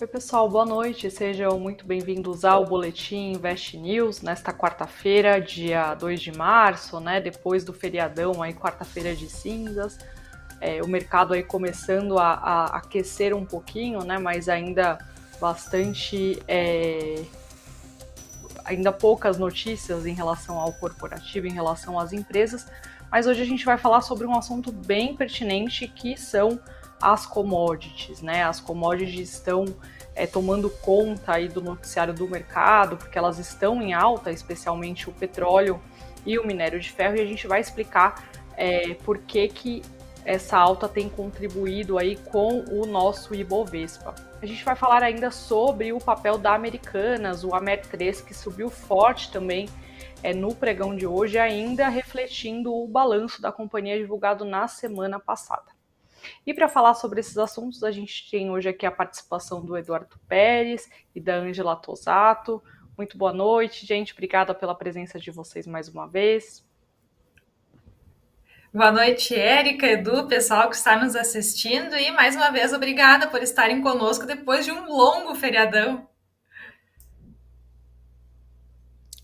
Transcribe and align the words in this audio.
Oi, 0.00 0.06
pessoal, 0.06 0.48
boa 0.48 0.64
noite. 0.64 1.10
Sejam 1.10 1.60
muito 1.60 1.84
bem-vindos 1.84 2.42
ao 2.42 2.64
Boletim 2.64 3.32
Invest 3.32 3.76
News 3.76 4.22
nesta 4.22 4.50
quarta-feira, 4.50 5.38
dia 5.38 5.92
2 5.92 6.22
de 6.22 6.32
março, 6.32 6.98
né? 7.00 7.20
Depois 7.20 7.64
do 7.64 7.74
feriadão 7.74 8.42
aí, 8.42 8.54
quarta-feira 8.54 9.14
de 9.14 9.28
cinzas. 9.28 9.98
É, 10.58 10.82
o 10.82 10.88
mercado 10.88 11.34
aí 11.34 11.42
começando 11.42 12.18
a, 12.18 12.32
a, 12.32 12.64
aquecer 12.78 13.36
um 13.36 13.44
pouquinho, 13.44 14.02
né? 14.02 14.16
Mas 14.16 14.48
ainda 14.48 14.96
bastante. 15.38 16.42
É, 16.48 17.22
ainda 18.64 18.90
poucas 18.92 19.36
notícias 19.36 20.06
em 20.06 20.14
relação 20.14 20.58
ao 20.58 20.72
corporativo, 20.72 21.46
em 21.46 21.52
relação 21.52 21.98
às 21.98 22.14
empresas. 22.14 22.66
Mas 23.12 23.26
hoje 23.26 23.42
a 23.42 23.46
gente 23.46 23.66
vai 23.66 23.76
falar 23.76 24.00
sobre 24.00 24.26
um 24.26 24.34
assunto 24.34 24.72
bem 24.72 25.14
pertinente 25.14 25.86
que 25.86 26.16
são 26.16 26.58
as 27.00 27.24
commodities, 27.24 28.20
né? 28.20 28.44
As 28.44 28.60
commodities 28.60 29.32
estão 29.32 29.64
é, 30.20 30.26
tomando 30.26 30.68
conta 30.68 31.32
aí 31.32 31.48
do 31.48 31.62
noticiário 31.62 32.12
do 32.12 32.28
mercado, 32.28 32.98
porque 32.98 33.16
elas 33.16 33.38
estão 33.38 33.80
em 33.80 33.94
alta, 33.94 34.30
especialmente 34.30 35.08
o 35.08 35.12
petróleo 35.12 35.80
e 36.26 36.38
o 36.38 36.46
minério 36.46 36.78
de 36.78 36.92
ferro, 36.92 37.16
e 37.16 37.22
a 37.22 37.24
gente 37.24 37.46
vai 37.46 37.58
explicar 37.58 38.28
é, 38.54 38.92
por 39.02 39.16
que, 39.16 39.48
que 39.48 39.82
essa 40.22 40.58
alta 40.58 40.86
tem 40.86 41.08
contribuído 41.08 41.96
aí 41.96 42.16
com 42.16 42.62
o 42.70 42.84
nosso 42.84 43.34
Ibovespa. 43.34 44.14
A 44.42 44.44
gente 44.44 44.62
vai 44.62 44.76
falar 44.76 45.02
ainda 45.02 45.30
sobre 45.30 45.90
o 45.90 45.98
papel 45.98 46.36
da 46.36 46.54
Americanas, 46.54 47.42
o 47.42 47.48
Amer3, 47.48 48.22
que 48.22 48.34
subiu 48.34 48.68
forte 48.68 49.32
também 49.32 49.70
é, 50.22 50.34
no 50.34 50.54
pregão 50.54 50.94
de 50.94 51.06
hoje, 51.06 51.38
ainda 51.38 51.88
refletindo 51.88 52.74
o 52.74 52.86
balanço 52.86 53.40
da 53.40 53.50
companhia 53.50 53.96
divulgado 53.96 54.44
na 54.44 54.68
semana 54.68 55.18
passada. 55.18 55.79
E 56.46 56.54
para 56.54 56.68
falar 56.68 56.94
sobre 56.94 57.20
esses 57.20 57.36
assuntos, 57.38 57.82
a 57.82 57.90
gente 57.90 58.30
tem 58.30 58.50
hoje 58.50 58.68
aqui 58.68 58.86
a 58.86 58.90
participação 58.90 59.64
do 59.64 59.76
Eduardo 59.76 60.18
Pérez 60.28 60.88
e 61.14 61.20
da 61.20 61.36
Angela 61.36 61.76
Tosato. 61.76 62.62
Muito 62.96 63.16
boa 63.16 63.32
noite, 63.32 63.86
gente. 63.86 64.12
Obrigada 64.12 64.54
pela 64.54 64.74
presença 64.74 65.18
de 65.18 65.30
vocês 65.30 65.66
mais 65.66 65.88
uma 65.88 66.06
vez. 66.06 66.64
Boa 68.72 68.92
noite, 68.92 69.34
Érica, 69.34 69.84
Edu, 69.84 70.28
pessoal 70.28 70.70
que 70.70 70.76
está 70.76 70.96
nos 70.96 71.16
assistindo 71.16 71.96
e 71.96 72.12
mais 72.12 72.36
uma 72.36 72.52
vez 72.52 72.72
obrigada 72.72 73.26
por 73.26 73.42
estarem 73.42 73.82
conosco 73.82 74.26
depois 74.26 74.64
de 74.64 74.70
um 74.70 74.86
longo 74.86 75.34
feriadão. 75.34 76.08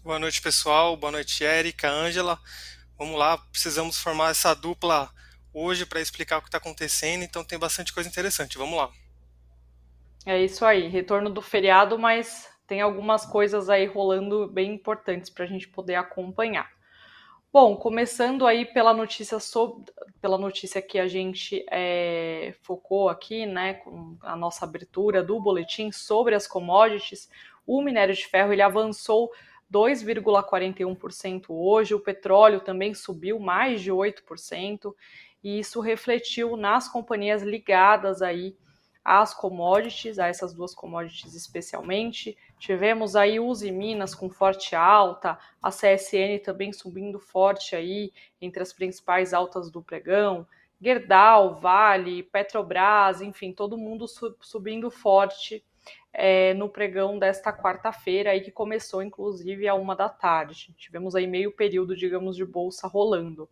Boa 0.03 0.19
noite, 0.19 0.43
pessoal. 0.43 0.97
Boa 0.97 1.13
noite, 1.13 1.45
Érica, 1.45 1.89
Ângela. 1.89 2.41
Vamos 2.99 3.19
lá, 3.19 3.39
precisamos 3.39 3.99
formar 3.99 4.31
essa 4.31 4.55
dupla 4.55 5.11
hoje 5.57 5.87
para 5.87 6.03
explicar 6.03 6.37
o 6.37 6.43
que 6.43 6.49
está 6.49 6.59
acontecendo, 6.59 7.23
então 7.23 7.43
tem 7.43 7.59
bastante 7.59 7.93
coisa 7.93 8.09
interessante. 8.09 8.59
Vamos 8.59 8.77
lá. 8.77 8.91
É 10.27 10.43
isso 10.43 10.67
aí, 10.67 10.87
retorno 10.87 11.31
do 11.31 11.41
feriado, 11.41 11.99
mas 11.99 12.47
tem 12.67 12.83
algumas 12.83 13.25
coisas 13.25 13.71
aí 13.71 13.87
rolando 13.87 14.49
bem 14.49 14.75
importantes 14.75 15.31
para 15.31 15.45
a 15.45 15.49
gente 15.49 15.67
poder 15.67 15.95
acompanhar. 15.95 16.71
Bom, 17.51 17.75
começando 17.75 18.47
aí 18.47 18.67
pela 18.67 18.93
notícia 18.93 19.41
sobre, 19.41 19.91
pela 20.21 20.37
notícia 20.37 20.83
que 20.83 20.99
a 20.99 21.09
gente 21.09 21.65
é, 21.71 22.55
focou 22.63 23.09
aqui, 23.09 23.47
né, 23.47 23.75
com 23.75 24.19
a 24.21 24.37
nossa 24.37 24.67
abertura 24.67 25.23
do 25.23 25.41
boletim 25.41 25.91
sobre 25.91 26.35
as 26.35 26.47
commodities, 26.47 27.31
o 27.67 27.81
minério 27.81 28.15
de 28.15 28.27
ferro 28.27 28.53
ele 28.53 28.61
avançou 28.61 29.31
2,41% 29.73 31.47
hoje, 31.49 31.95
o 31.95 32.01
petróleo 32.01 32.61
também 32.61 32.95
subiu 32.95 33.39
mais 33.39 33.81
de 33.81 33.91
8%, 33.91 34.95
e 35.43 35.59
isso 35.59 35.81
refletiu 35.81 36.57
nas 36.57 36.89
companhias 36.89 37.43
ligadas 37.43 38.23
aí 38.23 38.57
às 39.05 39.33
commodities, 39.33 40.19
a 40.19 40.27
essas 40.27 40.53
duas 40.53 40.75
commodities 40.75 41.35
especialmente. 41.35 42.37
Tivemos 42.59 43.15
aí 43.15 43.39
Uzi 43.39 43.71
Minas 43.71 44.15
com 44.15 44.29
forte 44.29 44.75
alta, 44.75 45.39
a 45.63 45.71
CSN 45.71 46.41
também 46.45 46.73
subindo 46.73 47.21
forte 47.21 47.77
aí 47.77 48.13
entre 48.41 48.63
as 48.63 48.73
principais 48.73 49.33
altas 49.33 49.71
do 49.71 49.81
pregão, 49.81 50.47
Gerdau, 50.81 51.55
Vale, 51.55 52.25
Petrobras, 52.25 53.21
enfim, 53.21 53.53
todo 53.53 53.79
mundo 53.79 54.07
subindo 54.41 54.91
forte 54.91 55.65
é, 56.13 56.53
no 56.55 56.69
pregão 56.69 57.19
desta 57.19 57.53
quarta-feira, 57.53 58.31
aí 58.31 58.41
que 58.41 58.51
começou 58.51 59.03
inclusive 59.03 59.69
a 59.69 59.75
uma 59.75 59.95
da 59.95 60.09
tarde. 60.09 60.75
Tivemos 60.77 61.15
aí 61.15 61.27
meio 61.27 61.53
período, 61.53 61.97
digamos, 61.97 62.35
de 62.37 62.45
bolsa 62.45 62.89
rolando. 62.89 63.49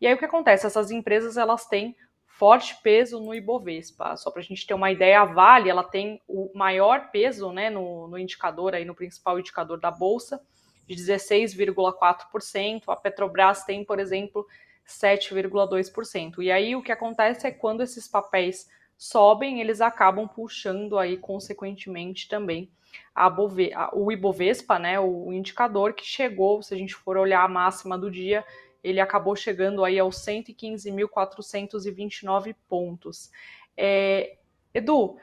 E 0.00 0.06
aí 0.06 0.14
o 0.14 0.18
que 0.18 0.24
acontece? 0.24 0.66
Essas 0.66 0.90
empresas 0.90 1.36
elas 1.36 1.66
têm 1.66 1.96
forte 2.26 2.76
peso 2.82 3.18
no 3.18 3.34
Ibovespa. 3.34 4.16
Só 4.16 4.30
para 4.30 4.40
a 4.40 4.44
gente 4.44 4.66
ter 4.66 4.74
uma 4.74 4.90
ideia, 4.90 5.20
a 5.20 5.24
Vale 5.24 5.70
ela 5.70 5.82
tem 5.82 6.20
o 6.28 6.50
maior 6.54 7.10
peso 7.10 7.50
né, 7.50 7.70
no, 7.70 8.08
no 8.08 8.18
indicador, 8.18 8.74
aí, 8.74 8.84
no 8.84 8.94
principal 8.94 9.38
indicador 9.38 9.80
da 9.80 9.90
Bolsa, 9.90 10.40
de 10.86 10.94
16,4%. 10.94 12.82
A 12.88 12.96
Petrobras 12.96 13.64
tem, 13.64 13.84
por 13.84 13.98
exemplo, 13.98 14.46
7,2%. 14.86 16.42
E 16.42 16.50
aí 16.50 16.76
o 16.76 16.82
que 16.82 16.92
acontece 16.92 17.46
é 17.46 17.50
quando 17.50 17.82
esses 17.82 18.06
papéis 18.06 18.68
sobem, 18.98 19.60
eles 19.60 19.80
acabam 19.80 20.28
puxando 20.28 20.98
aí, 20.98 21.16
consequentemente, 21.16 22.28
também 22.28 22.70
a 23.14 23.28
Bove, 23.28 23.72
a, 23.74 23.90
o 23.94 24.12
Ibovespa, 24.12 24.78
né, 24.78 25.00
o 25.00 25.32
indicador 25.32 25.94
que 25.94 26.04
chegou, 26.04 26.62
se 26.62 26.74
a 26.74 26.76
gente 26.76 26.94
for 26.94 27.16
olhar 27.16 27.42
a 27.42 27.48
máxima 27.48 27.98
do 27.98 28.10
dia, 28.10 28.44
ele 28.86 29.00
acabou 29.00 29.34
chegando 29.34 29.84
aí 29.84 29.98
aos 29.98 30.24
115.429 30.24 32.54
pontos. 32.68 33.32
É, 33.76 34.36
Edu, 34.72 35.16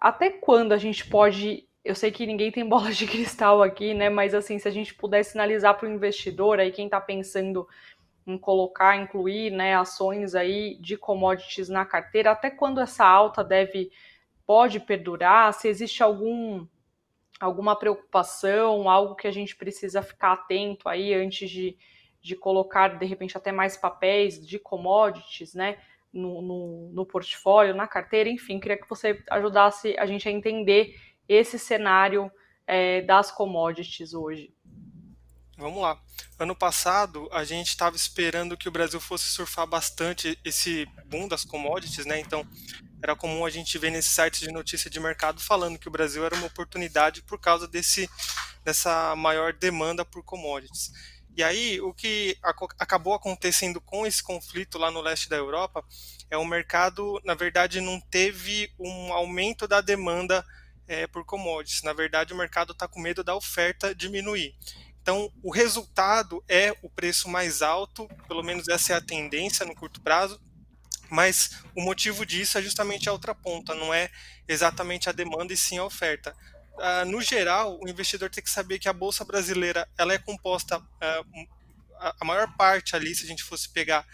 até 0.00 0.30
quando 0.30 0.72
a 0.72 0.78
gente 0.78 1.06
pode 1.06 1.68
eu 1.84 1.96
sei 1.96 2.12
que 2.12 2.26
ninguém 2.26 2.50
tem 2.50 2.64
bola 2.68 2.92
de 2.92 3.06
cristal 3.06 3.62
aqui, 3.62 3.92
né? 3.92 4.08
Mas 4.08 4.34
assim, 4.34 4.58
se 4.58 4.66
a 4.66 4.70
gente 4.70 4.94
puder 4.94 5.22
sinalizar 5.24 5.76
para 5.76 5.86
o 5.88 5.92
investidor 5.92 6.58
aí, 6.58 6.72
quem 6.72 6.86
está 6.86 7.00
pensando 7.00 7.68
em 8.26 8.38
colocar, 8.38 8.96
incluir 8.96 9.50
né, 9.50 9.76
ações 9.76 10.34
aí 10.34 10.78
de 10.80 10.96
commodities 10.96 11.68
na 11.68 11.84
carteira, 11.84 12.30
até 12.30 12.50
quando 12.50 12.80
essa 12.80 13.04
alta 13.04 13.42
deve 13.42 13.90
pode 14.46 14.78
perdurar, 14.80 15.52
se 15.52 15.68
existe 15.68 16.02
algum 16.02 16.66
alguma 17.40 17.76
preocupação, 17.76 18.88
algo 18.88 19.16
que 19.16 19.26
a 19.26 19.32
gente 19.32 19.56
precisa 19.56 20.00
ficar 20.00 20.34
atento 20.34 20.88
aí 20.88 21.12
antes 21.12 21.50
de, 21.50 21.76
de 22.22 22.36
colocar, 22.36 22.98
de 22.98 23.04
repente, 23.04 23.36
até 23.36 23.50
mais 23.50 23.76
papéis 23.76 24.44
de 24.46 24.58
commodities, 24.58 25.54
né? 25.54 25.78
No, 26.12 26.42
no, 26.42 26.90
no, 26.92 27.06
portfólio, 27.06 27.74
na 27.74 27.88
carteira, 27.88 28.28
enfim, 28.28 28.60
queria 28.60 28.76
que 28.76 28.88
você 28.88 29.22
ajudasse 29.30 29.96
a 29.98 30.04
gente 30.04 30.28
a 30.28 30.32
entender 30.32 30.94
esse 31.26 31.58
cenário 31.58 32.30
é, 32.66 33.00
das 33.00 33.30
commodities 33.30 34.12
hoje. 34.12 34.52
Vamos 35.56 35.82
lá. 35.82 35.98
Ano 36.38 36.54
passado, 36.54 37.28
a 37.32 37.44
gente 37.44 37.68
estava 37.68 37.96
esperando 37.96 38.56
que 38.56 38.68
o 38.68 38.72
Brasil 38.72 39.00
fosse 39.00 39.24
surfar 39.26 39.66
bastante 39.66 40.38
esse 40.44 40.86
boom 41.06 41.28
das 41.28 41.44
commodities, 41.44 42.04
né? 42.04 42.20
Então, 42.20 42.46
era 43.02 43.16
comum 43.16 43.44
a 43.44 43.50
gente 43.50 43.76
ver 43.78 43.90
nesses 43.90 44.12
sites 44.12 44.40
de 44.40 44.52
notícia 44.52 44.90
de 44.90 45.00
mercado 45.00 45.40
falando 45.40 45.78
que 45.78 45.88
o 45.88 45.90
Brasil 45.90 46.24
era 46.24 46.34
uma 46.34 46.46
oportunidade 46.46 47.22
por 47.22 47.38
causa 47.38 47.66
desse, 47.66 48.08
dessa 48.64 49.14
maior 49.16 49.52
demanda 49.52 50.04
por 50.04 50.22
commodities. 50.22 50.92
E 51.34 51.42
aí, 51.42 51.80
o 51.80 51.94
que 51.94 52.36
acabou 52.78 53.14
acontecendo 53.14 53.80
com 53.80 54.06
esse 54.06 54.22
conflito 54.22 54.76
lá 54.76 54.90
no 54.90 55.00
leste 55.00 55.28
da 55.28 55.36
Europa 55.36 55.82
é 56.28 56.36
o 56.36 56.44
mercado, 56.44 57.20
na 57.24 57.34
verdade, 57.34 57.80
não 57.80 57.98
teve 58.00 58.70
um 58.78 59.12
aumento 59.12 59.66
da 59.66 59.80
demanda 59.80 60.44
é, 60.86 61.06
por 61.06 61.24
commodities. 61.24 61.82
Na 61.82 61.94
verdade, 61.94 62.34
o 62.34 62.36
mercado 62.36 62.72
está 62.72 62.86
com 62.86 63.00
medo 63.00 63.24
da 63.24 63.34
oferta 63.34 63.94
diminuir. 63.94 64.54
Então, 65.00 65.32
o 65.42 65.50
resultado 65.50 66.44
é 66.46 66.76
o 66.82 66.90
preço 66.90 67.28
mais 67.28 67.62
alto, 67.62 68.06
pelo 68.28 68.42
menos 68.42 68.68
essa 68.68 68.92
é 68.92 68.96
a 68.96 69.00
tendência 69.00 69.64
no 69.64 69.74
curto 69.74 70.00
prazo, 70.00 70.40
mas 71.10 71.62
o 71.74 71.82
motivo 71.82 72.24
disso 72.24 72.56
é 72.56 72.62
justamente 72.62 73.08
a 73.08 73.12
outra 73.12 73.34
ponta, 73.34 73.74
não 73.74 73.92
é 73.92 74.10
exatamente 74.46 75.08
a 75.08 75.12
demanda 75.12 75.52
e 75.52 75.56
sim 75.56 75.76
a 75.78 75.84
oferta 75.84 76.34
uh, 76.82 77.04
no 77.06 77.22
geral, 77.22 77.78
o 77.80 77.88
investidor 77.88 78.28
tem 78.28 78.42
que 78.42 78.50
saber 78.50 78.78
que 78.78 78.88
a 78.88 78.92
bolsa 78.92 79.24
brasileira 79.24 79.88
ela 79.96 80.12
é 80.12 80.18
composta 80.18 80.78
uh, 80.78 81.62
a 82.20 82.24
maior 82.24 82.52
parte 82.56 82.96
ali, 82.96 83.14
se 83.14 83.24
a 83.24 83.28
gente 83.28 83.44
fosse 83.44 83.68
pegar 83.68 84.04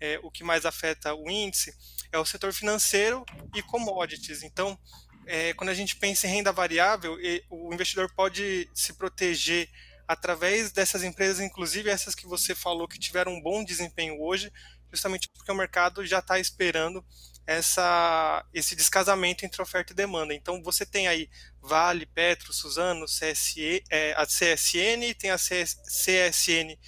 é, 0.00 0.18
o 0.22 0.30
que 0.30 0.42
mais 0.42 0.66
afeta 0.66 1.14
o 1.14 1.30
índice, 1.30 1.72
é 2.10 2.18
o 2.18 2.24
setor 2.24 2.52
financeiro 2.52 3.24
e 3.54 3.62
commodities. 3.62 4.42
Então, 4.42 4.78
é, 5.26 5.54
quando 5.54 5.70
a 5.70 5.74
gente 5.74 5.96
pensa 5.96 6.26
em 6.26 6.30
renda 6.30 6.52
variável, 6.52 7.16
o 7.48 7.72
investidor 7.72 8.12
pode 8.14 8.68
se 8.74 8.92
proteger 8.94 9.70
através 10.06 10.70
dessas 10.72 11.02
empresas, 11.02 11.40
inclusive 11.40 11.90
essas 11.90 12.14
que 12.14 12.26
você 12.26 12.54
falou 12.54 12.86
que 12.86 12.98
tiveram 12.98 13.32
um 13.32 13.40
bom 13.40 13.64
desempenho 13.64 14.20
hoje, 14.20 14.52
justamente 14.92 15.28
porque 15.28 15.50
o 15.50 15.54
mercado 15.54 16.04
já 16.06 16.20
está 16.20 16.38
esperando 16.38 17.04
essa, 17.46 18.44
esse 18.52 18.74
descasamento 18.74 19.44
entre 19.44 19.62
oferta 19.62 19.92
e 19.92 19.96
demanda. 19.96 20.34
Então 20.34 20.62
você 20.62 20.84
tem 20.84 21.06
aí 21.08 21.30
Vale, 21.60 22.06
Petro, 22.06 22.52
Suzano, 22.52 23.06
CSE, 23.06 23.82
é, 23.90 24.12
a 24.16 24.26
CSN, 24.26 25.14
tem 25.18 25.30
a 25.30 25.38
CS, 25.38 25.76
CSN 25.84 26.78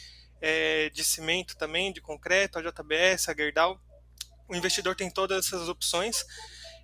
é, 0.40 0.90
de 0.90 1.04
cimento 1.04 1.56
também, 1.56 1.92
de 1.92 2.00
concreto, 2.00 2.58
a 2.58 2.62
JBS, 2.62 3.28
a 3.28 3.34
Gerdau. 3.34 3.80
O 4.48 4.56
investidor 4.56 4.96
tem 4.96 5.10
todas 5.10 5.46
essas 5.46 5.68
opções 5.68 6.24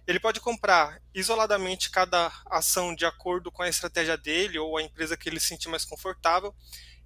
ele 0.06 0.20
pode 0.20 0.40
comprar 0.40 1.00
isoladamente 1.14 1.90
cada 1.90 2.30
ação 2.50 2.94
de 2.94 3.06
acordo 3.06 3.50
com 3.50 3.62
a 3.62 3.68
estratégia 3.68 4.16
dele 4.16 4.58
ou 4.58 4.76
a 4.76 4.82
empresa 4.82 5.16
que 5.16 5.28
ele 5.28 5.40
se 5.40 5.46
sentir 5.46 5.68
mais 5.68 5.84
confortável. 5.84 6.54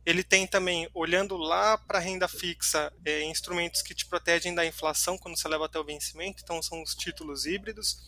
Ele 0.08 0.24
tem 0.24 0.46
também, 0.46 0.88
olhando 0.94 1.36
lá 1.36 1.76
para 1.76 1.98
a 1.98 2.00
renda 2.00 2.26
fixa, 2.26 2.90
é, 3.04 3.24
instrumentos 3.24 3.82
que 3.82 3.94
te 3.94 4.06
protegem 4.06 4.54
da 4.54 4.64
inflação 4.64 5.18
quando 5.18 5.36
você 5.36 5.46
leva 5.46 5.66
até 5.66 5.78
o 5.78 5.84
vencimento, 5.84 6.42
então 6.42 6.62
são 6.62 6.82
os 6.82 6.94
títulos 6.94 7.44
híbridos. 7.44 7.98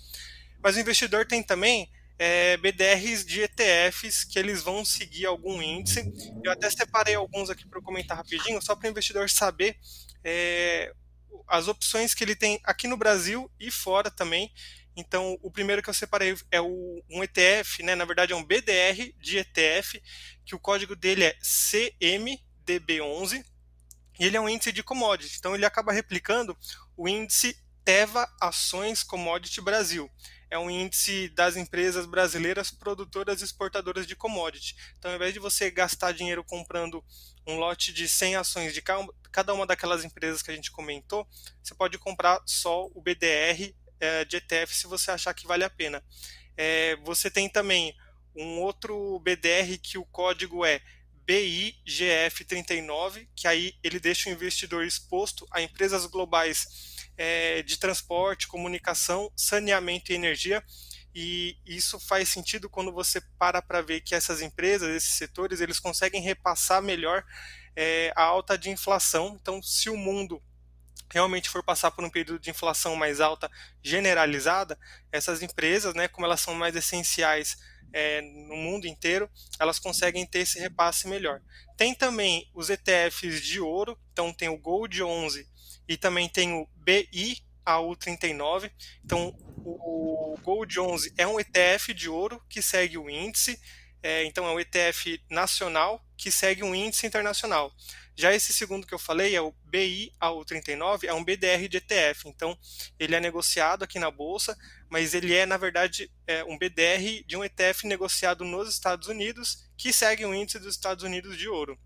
Mas 0.63 0.77
o 0.77 0.81
investidor 0.81 1.27
tem 1.27 1.43
também 1.43 1.91
é, 2.19 2.57
BDRs 2.57 3.23
de 3.23 3.43
ETFs 3.43 4.25
que 4.25 4.39
eles 4.39 4.63
vão 4.63 4.83
seguir 4.83 5.27
algum 5.27 5.61
índice. 5.61 6.11
Eu 6.43 6.51
até 6.51 6.71
separei 6.71 7.17
alguns 7.17 7.51
aqui 7.51 7.69
para 7.69 7.83
comentar 7.83 8.17
rapidinho, 8.17 8.63
só 8.63 8.75
para 8.75 8.87
o 8.87 8.91
investidor 8.91 9.29
saber 9.29 9.77
é, 10.25 10.95
as 11.47 11.69
opções 11.69 12.15
que 12.15 12.25
ele 12.25 12.35
tem 12.35 12.59
aqui 12.65 12.89
no 12.89 12.97
Brasil 12.97 13.51
e 13.61 13.71
fora 13.71 14.11
também. 14.11 14.51
Então, 14.97 15.39
o 15.43 15.51
primeiro 15.51 15.83
que 15.83 15.91
eu 15.91 15.95
separei 15.95 16.37
é 16.51 16.61
o, 16.61 17.03
um 17.09 17.23
ETF, 17.23 17.83
né? 17.83 17.95
na 17.95 18.05
verdade 18.05 18.33
é 18.33 18.37
um 18.37 18.45
BDR 18.45 19.13
de 19.19 19.39
ETF, 19.39 20.03
que 20.45 20.55
o 20.55 20.59
código 20.59 20.97
dele 20.97 21.25
é 21.25 21.39
CMDB11, 21.41 23.45
e 24.19 24.25
ele 24.25 24.37
é 24.37 24.41
um 24.41 24.49
índice 24.49 24.73
de 24.73 24.83
commodity. 24.83 25.37
Então, 25.39 25.55
ele 25.55 25.65
acaba 25.65 25.93
replicando 25.93 26.57
o 26.97 27.09
índice 27.09 27.57
Teva 27.85 28.29
Ações 28.41 29.03
Commodity 29.03 29.61
Brasil. 29.61 30.11
É 30.51 30.59
um 30.59 30.69
índice 30.69 31.29
das 31.29 31.57
empresas 31.57 32.07
brasileiras 32.07 32.71
produtoras 32.71 33.41
e 33.41 33.45
exportadoras 33.45 34.07
de 34.07 34.17
commodity. 34.17 34.75
Então, 34.99 35.11
ao 35.11 35.17
invés 35.17 35.33
de 35.33 35.39
você 35.39 35.71
gastar 35.71 36.13
dinheiro 36.13 36.45
comprando 36.45 37.03
um 37.47 37.57
lote 37.57 37.93
de 37.93 38.09
100 38.09 38.37
ações 38.37 38.75
de 38.75 38.83
cada 38.83 39.55
uma 39.55 39.65
daquelas 39.65 40.05
empresas 40.05 40.43
que 40.43 40.51
a 40.51 40.55
gente 40.55 40.71
comentou, 40.71 41.27
você 41.63 41.75
pode 41.75 41.97
comprar 41.99 42.43
só 42.45 42.87
o 42.95 43.01
BDR 43.01 43.73
é, 44.01 44.25
de 44.25 44.39
ETF 44.39 44.75
se 44.75 44.87
você 44.87 45.11
achar 45.11 45.35
que 45.35 45.47
vale 45.47 45.65
a 45.65 45.71
pena. 45.71 46.03
É, 46.57 46.97
você 46.97 47.31
tem 47.31 47.49
também 47.49 47.95
um 48.35 48.61
outro 48.61 49.19
BDR 49.21 49.79
que 49.83 49.99
o 49.99 50.05
código 50.05 50.65
é 50.65 50.81
BIGF39, 51.27 53.29
que 53.37 53.47
aí 53.47 53.75
ele 53.83 54.01
deixa 54.01 54.29
o 54.29 54.33
investidor 54.33 54.85
exposto 54.85 55.47
a 55.53 55.63
empresas 55.63 56.07
globais 56.07 56.99
é, 57.17 57.63
de 57.63 57.79
transporte, 57.79 58.49
comunicação, 58.49 59.31
saneamento 59.37 60.11
e 60.11 60.15
energia. 60.15 60.65
E 61.15 61.57
isso 61.67 61.99
faz 61.99 62.29
sentido 62.29 62.71
quando 62.71 62.93
você 62.93 63.21
para 63.39 63.61
para 63.61 63.83
ver 63.83 64.01
que 64.01 64.15
essas 64.15 64.41
empresas, 64.41 64.95
esses 64.95 65.15
setores, 65.15 65.61
eles 65.61 65.79
conseguem 65.79 66.23
repassar 66.23 66.83
melhor 66.83 67.25
é, 67.77 68.13
a 68.17 68.23
alta 68.23 68.57
de 68.57 68.71
inflação. 68.71 69.37
Então, 69.41 69.63
se 69.63 69.91
o 69.91 69.97
mundo 69.97 70.43
realmente 71.11 71.49
for 71.49 71.63
passar 71.63 71.91
por 71.91 72.05
um 72.05 72.11
período 72.11 72.41
de 72.41 72.51
inflação 72.51 72.95
mais 72.97 73.21
alta 73.21 73.51
generalizada, 73.83 74.79
essas 75.11 75.43
empresas, 75.43 75.95
né, 75.95 76.09
como 76.09 76.27
elas 76.27 76.41
são 76.41 76.55
mais 76.55 76.75
essenciais 76.77 77.59
é, 77.93 78.21
no 78.21 78.57
mundo 78.57 78.87
inteiro, 78.87 79.29
elas 79.59 79.79
conseguem 79.79 80.25
ter 80.27 80.41
esse 80.41 80.59
repasse 80.59 81.09
melhor. 81.09 81.41
Tem 81.77 81.95
também 81.95 82.49
os 82.55 82.71
ETFs 82.71 83.41
de 83.41 83.61
ouro, 83.61 83.99
então 84.13 84.33
tem 84.33 84.49
o 84.49 84.59
Gold 84.59 85.03
11 85.03 85.49
e 85.89 85.97
também 85.97 86.29
tem 86.29 86.53
o 86.53 86.69
BI 86.77 87.43
AU39. 87.67 88.71
Então 89.05 89.37
o 89.65 90.39
Gold 90.43 90.79
11 90.79 91.15
é 91.19 91.27
um 91.27 91.39
ETF 91.39 91.93
de 91.93 92.09
ouro 92.09 92.43
que 92.49 92.63
segue 92.63 92.97
o 92.97 93.11
índice, 93.11 93.61
é, 94.03 94.25
então 94.25 94.47
é 94.47 94.53
um 94.53 94.61
ETF 94.61 95.23
nacional 95.29 96.03
que 96.21 96.31
segue 96.31 96.63
um 96.63 96.75
índice 96.75 97.07
internacional. 97.07 97.75
Já 98.15 98.35
esse 98.35 98.53
segundo 98.53 98.87
que 98.87 98.93
eu 98.93 98.99
falei 98.99 99.35
é 99.35 99.41
o 99.41 99.55
BI 99.65 100.13
AU39, 100.21 101.05
é 101.05 101.15
um 101.15 101.25
BDR 101.25 101.67
de 101.67 101.79
ETF, 101.79 102.29
então 102.29 102.59
ele 102.99 103.15
é 103.15 103.21
negociado 103.21 103.85
aqui 103.85 103.99
na 103.99 104.11
bolsa, 104.11 104.55
mas 104.91 105.15
ele 105.15 105.35
é 105.35 105.47
na 105.47 105.57
verdade 105.57 106.13
é 106.27 106.45
um 106.45 106.59
BDR 106.59 107.25
de 107.27 107.39
um 107.39 107.43
ETF 107.43 107.87
negociado 107.87 108.45
nos 108.45 108.69
Estados 108.69 109.09
Unidos 109.09 109.67
que 109.79 109.95
segue 109.95 110.27
o 110.27 110.35
índice 110.35 110.59
dos 110.59 110.75
Estados 110.75 111.03
Unidos 111.05 111.39
de 111.39 111.49
ouro. 111.49 111.79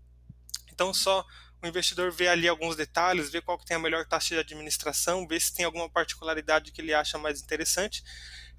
Então 0.69 0.93
só 0.93 1.25
o 1.63 1.67
investidor 1.67 2.11
vê 2.11 2.27
ali 2.27 2.49
alguns 2.49 2.75
detalhes, 2.75 3.29
vê 3.29 3.41
qual 3.41 3.57
que 3.57 3.65
tem 3.65 3.77
a 3.77 3.79
melhor 3.79 4.05
taxa 4.05 4.35
de 4.35 4.41
administração, 4.41 5.25
vê 5.25 5.39
se 5.39 5.53
tem 5.53 5.63
alguma 5.63 5.89
particularidade 5.89 6.73
que 6.73 6.81
ele 6.81 6.93
acha 6.93 7.17
mais 7.17 7.41
interessante. 7.41 8.03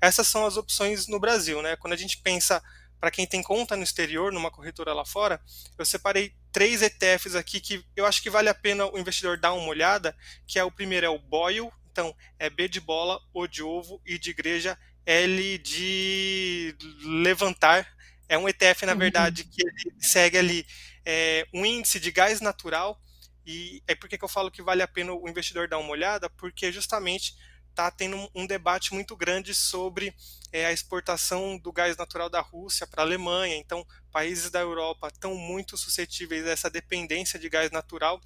Essas 0.01 0.27
são 0.27 0.47
as 0.47 0.57
opções 0.57 1.07
no 1.07 1.21
Brasil, 1.21 1.61
né? 1.61 1.77
Quando 1.77 1.93
a 1.93 1.97
gente 1.97 2.17
pensa 2.23 2.63
para 3.07 3.13
quem 3.13 3.25
tem 3.25 3.41
conta 3.41 3.77
no 3.77 3.85
exterior, 3.85 4.33
numa 4.33 4.51
corretora 4.51 4.93
lá 4.93 5.05
fora, 5.05 5.41
eu 5.79 5.85
separei 5.85 6.35
três 6.51 6.83
ETFs 6.83 7.37
aqui 7.37 7.61
que 7.61 7.85
eu 7.95 8.05
acho 8.05 8.21
que 8.21 8.29
vale 8.29 8.49
a 8.49 8.55
pena 8.55 8.85
o 8.85 8.99
investidor 8.99 9.39
dar 9.39 9.53
uma 9.53 9.69
olhada, 9.69 10.13
que 10.45 10.59
é 10.59 10.65
o 10.65 10.73
primeiro 10.73 11.07
é 11.07 11.09
o 11.09 11.17
BOIL, 11.17 11.73
então 11.93 12.13
é 12.37 12.51
B 12.51 12.67
de 12.67 12.81
bola, 12.81 13.21
O 13.33 13.47
de 13.47 13.63
ovo 13.63 14.03
e 14.05 14.19
de 14.19 14.31
igreja, 14.31 14.77
L 15.07 15.59
de 15.59 16.77
levantar. 17.23 17.87
É 18.29 18.37
um 18.37 18.49
ETF, 18.49 18.85
na 18.87 18.95
uhum. 18.95 18.99
verdade, 18.99 19.45
que 19.45 19.63
segue 20.01 20.39
ali 20.39 20.67
é, 21.05 21.47
um 21.55 21.65
índice 21.65 22.01
de 22.01 22.11
gás 22.11 22.41
natural. 22.41 23.01
E 23.47 23.85
é 23.87 23.95
por 23.95 24.09
que 24.09 24.19
eu 24.21 24.29
falo 24.29 24.51
que 24.51 24.63
vale 24.63 24.83
a 24.83 24.89
pena 24.89 25.13
o 25.13 25.29
investidor 25.29 25.69
dar 25.69 25.79
uma 25.79 25.91
olhada, 25.91 26.29
porque 26.29 26.73
justamente 26.73 27.37
está 27.77 27.91
tendo 27.91 28.31
um 28.35 28.47
debate 28.47 28.95
muito 28.95 29.15
grande 29.15 29.55
sobre 29.55 30.15
é, 30.51 30.65
a 30.65 30.73
exportação 30.73 31.59
do 31.59 31.71
gás 31.71 31.95
natural 31.99 32.31
da 32.31 32.41
Rússia 32.41 32.87
para 32.87 33.03
a 33.03 33.05
Alemanha. 33.05 33.55
Então, 33.55 33.87
países 34.11 34.51
da 34.51 34.61
Europa 34.61 35.09
estão 35.09 35.35
muito 35.35 35.77
suscetíveis 35.77 36.47
a 36.47 36.51
essa 36.51 36.71
dependência 36.71 37.39
de 37.39 37.51
gás 37.51 37.71
natural. 37.71 38.19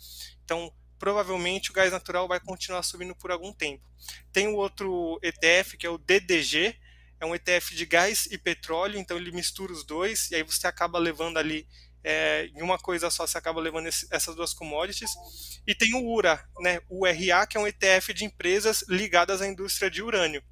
Então, 0.45 0.73
provavelmente 1.01 1.71
o 1.71 1.75
gás 1.75 1.91
natural 1.91 2.29
vai 2.29 2.39
continuar 2.39 2.85
subindo 2.85 3.17
por 3.17 3.33
algum 3.33 3.53
tempo. 3.53 3.83
Tem 4.33 4.47
o 4.47 4.55
outro 4.55 5.19
ETF, 5.21 5.77
que 5.77 5.87
é 5.87 5.91
o 5.91 5.99
DDG, 5.99 6.77
é 7.19 7.27
um 7.27 7.35
ETF 7.35 7.75
de 7.75 7.85
gás 7.85 8.27
e 8.31 8.39
petróleo, 8.39 8.99
então 8.99 9.17
ele 9.17 9.33
mistura 9.33 9.73
os 9.73 9.85
dois, 9.85 10.31
e 10.31 10.37
aí 10.37 10.43
você 10.43 10.67
acaba 10.67 10.99
levando 10.99 11.39
ali 11.39 11.67
é, 12.03 12.47
em 12.55 12.63
uma 12.63 12.79
coisa 12.79 13.11
só 13.11 13.27
você 13.27 13.37
acaba 13.37 13.61
levando 13.61 13.87
esse, 13.87 14.07
essas 14.11 14.35
duas 14.35 14.55
commodities. 14.55 15.11
E 15.67 15.75
tem 15.75 15.95
o 15.95 16.07
URA, 16.07 16.43
né, 16.61 16.81
o 16.89 17.05
URA, 17.05 17.47
que 17.47 17.57
é 17.57 17.61
um 17.61 17.67
ETF 17.67 18.15
de 18.15 18.25
empresas 18.25 18.85
ligadas 18.89 19.41
à 19.41 19.47
indústria 19.47 19.91
de 19.91 20.03
urânio. 20.03 20.43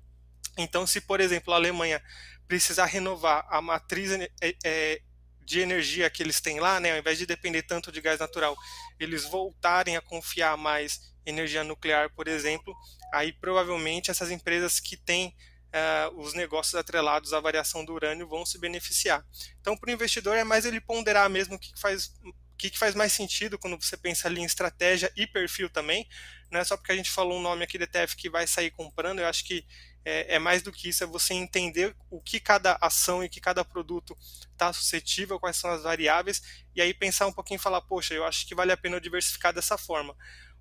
Então, 0.57 0.87
se, 0.87 1.01
por 1.01 1.21
exemplo, 1.21 1.53
a 1.53 1.57
Alemanha 1.57 2.03
precisar 2.47 2.87
renovar 2.87 3.47
a 3.49 3.61
matriz 3.61 4.11
é, 4.13 4.29
é, 4.65 5.01
de 5.45 5.61
energia 5.61 6.11
que 6.11 6.23
eles 6.23 6.41
têm 6.41 6.61
lá, 6.61 6.81
né, 6.81 6.93
ao 6.93 6.99
invés 6.99 7.19
de 7.19 7.27
depender 7.27 7.63
tanto 7.63 7.93
de 7.93 8.01
gás 8.01 8.19
natural, 8.19 8.57
eles 8.99 9.25
voltarem 9.25 9.97
a 9.97 10.01
confiar 10.01 10.57
mais 10.57 11.01
energia 11.25 11.63
nuclear, 11.63 12.11
por 12.15 12.27
exemplo, 12.27 12.75
aí 13.13 13.33
provavelmente 13.33 14.11
essas 14.11 14.31
empresas 14.31 14.81
que 14.81 14.97
têm 14.97 15.35
uh, 15.69 16.21
os 16.21 16.35
negócios 16.35 16.75
atrelados 16.75 17.33
à 17.33 17.41
variação 17.41 17.85
do 17.85 17.93
urânio 17.93 18.29
vão 18.29 18.45
se 18.45 18.59
beneficiar. 18.59 19.25
Então, 19.61 19.77
para 19.77 19.91
o 19.91 19.93
investidor, 19.93 20.37
é 20.37 20.45
mais 20.45 20.65
ele 20.65 20.81
ponderar 20.81 21.29
mesmo 21.29 21.57
o 21.57 21.59
que 21.59 21.79
faz 21.79 22.13
o 22.25 22.33
que, 22.59 22.77
faz 22.77 22.93
mais 22.95 23.13
sentido 23.13 23.57
quando 23.57 23.81
você 23.81 23.97
pensa 23.97 24.27
ali 24.27 24.41
em 24.41 24.45
estratégia 24.45 25.13
e 25.17 25.29
perfil 25.29 25.71
também. 25.71 26.09
Não 26.51 26.59
é 26.59 26.65
só 26.65 26.77
porque 26.77 26.91
a 26.91 26.97
gente 26.97 27.11
falou 27.11 27.39
um 27.39 27.43
nome 27.43 27.63
aqui 27.63 27.79
de 27.79 27.85
ETF 27.85 28.17
que 28.17 28.29
vai 28.29 28.49
sair 28.49 28.73
comprando, 28.73 29.21
eu 29.21 29.27
acho 29.27 29.45
que 29.45 29.65
é, 30.05 30.35
é, 30.35 30.39
mais 30.39 30.63
do 30.63 30.73
que 30.73 30.89
isso, 30.89 31.05
é 31.05 31.07
você 31.07 31.35
entender 31.35 31.95
o 32.11 32.21
que 32.21 32.41
cada 32.41 32.77
ação 32.81 33.23
e 33.23 33.29
que 33.29 33.41
cada 33.41 33.65
produto 33.65 34.17
está 34.51 34.73
suscetível, 34.73 35.39
quais 35.39 35.57
são 35.57 35.71
as 35.71 35.83
variáveis, 35.83 36.43
e 36.75 36.81
aí 36.81 36.93
pensar 36.93 37.27
um 37.27 37.33
pouquinho 37.33 37.59
e 37.59 37.63
falar, 37.63 37.83
poxa, 37.83 38.15
eu 38.15 38.25
acho 38.25 38.47
que 38.47 38.55
vale 38.55 38.73
a 38.73 38.77
pena 38.77 39.01
diversificar 39.01 39.53
dessa 39.53 39.79
forma. 39.79 40.17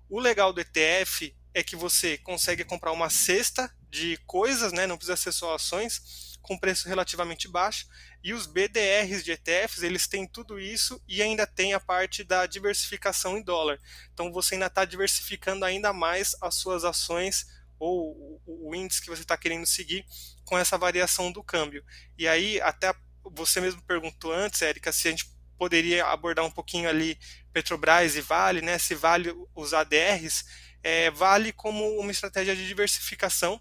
O 0.08 0.20
legal 0.20 0.52
do 0.52 0.60
ETF 0.60 1.34
é 1.54 1.62
que 1.62 1.76
você 1.76 2.18
consegue 2.18 2.64
comprar 2.64 2.92
uma 2.92 3.10
cesta 3.10 3.72
de 3.90 4.16
coisas, 4.26 4.72
né, 4.72 4.86
não 4.86 4.96
precisa 4.96 5.16
ser 5.16 5.32
só 5.32 5.54
ações, 5.54 6.38
com 6.42 6.58
preço 6.58 6.88
relativamente 6.88 7.48
baixo, 7.48 7.86
e 8.22 8.32
os 8.32 8.46
BDRs 8.46 9.22
de 9.22 9.32
ETFs, 9.32 9.82
eles 9.82 10.06
têm 10.06 10.26
tudo 10.26 10.58
isso 10.58 11.00
e 11.06 11.22
ainda 11.22 11.46
tem 11.46 11.74
a 11.74 11.80
parte 11.80 12.24
da 12.24 12.46
diversificação 12.46 13.36
em 13.36 13.42
dólar. 13.42 13.78
Então 14.12 14.32
você 14.32 14.54
ainda 14.54 14.66
está 14.66 14.84
diversificando 14.84 15.64
ainda 15.64 15.92
mais 15.92 16.34
as 16.40 16.54
suas 16.54 16.84
ações 16.84 17.46
ou 17.78 18.42
o 18.44 18.74
índice 18.74 19.00
que 19.00 19.10
você 19.10 19.22
está 19.22 19.36
querendo 19.36 19.66
seguir 19.66 20.04
com 20.44 20.58
essa 20.58 20.76
variação 20.76 21.30
do 21.30 21.44
câmbio. 21.44 21.84
E 22.16 22.26
aí, 22.26 22.60
até 22.60 22.92
você 23.24 23.60
mesmo 23.60 23.82
perguntou 23.82 24.32
antes, 24.32 24.62
Érica, 24.62 24.90
se 24.90 25.06
a 25.06 25.10
gente 25.10 25.30
poderia 25.56 26.06
abordar 26.06 26.44
um 26.44 26.50
pouquinho 26.50 26.88
ali 26.88 27.18
Petrobras 27.52 28.16
e 28.16 28.20
Vale, 28.20 28.62
né? 28.62 28.78
Se 28.78 28.94
vale 28.94 29.34
os 29.54 29.74
ADRs, 29.74 30.44
é, 30.88 31.10
vale 31.10 31.52
como 31.52 31.98
uma 31.98 32.10
estratégia 32.10 32.56
de 32.56 32.66
diversificação 32.66 33.60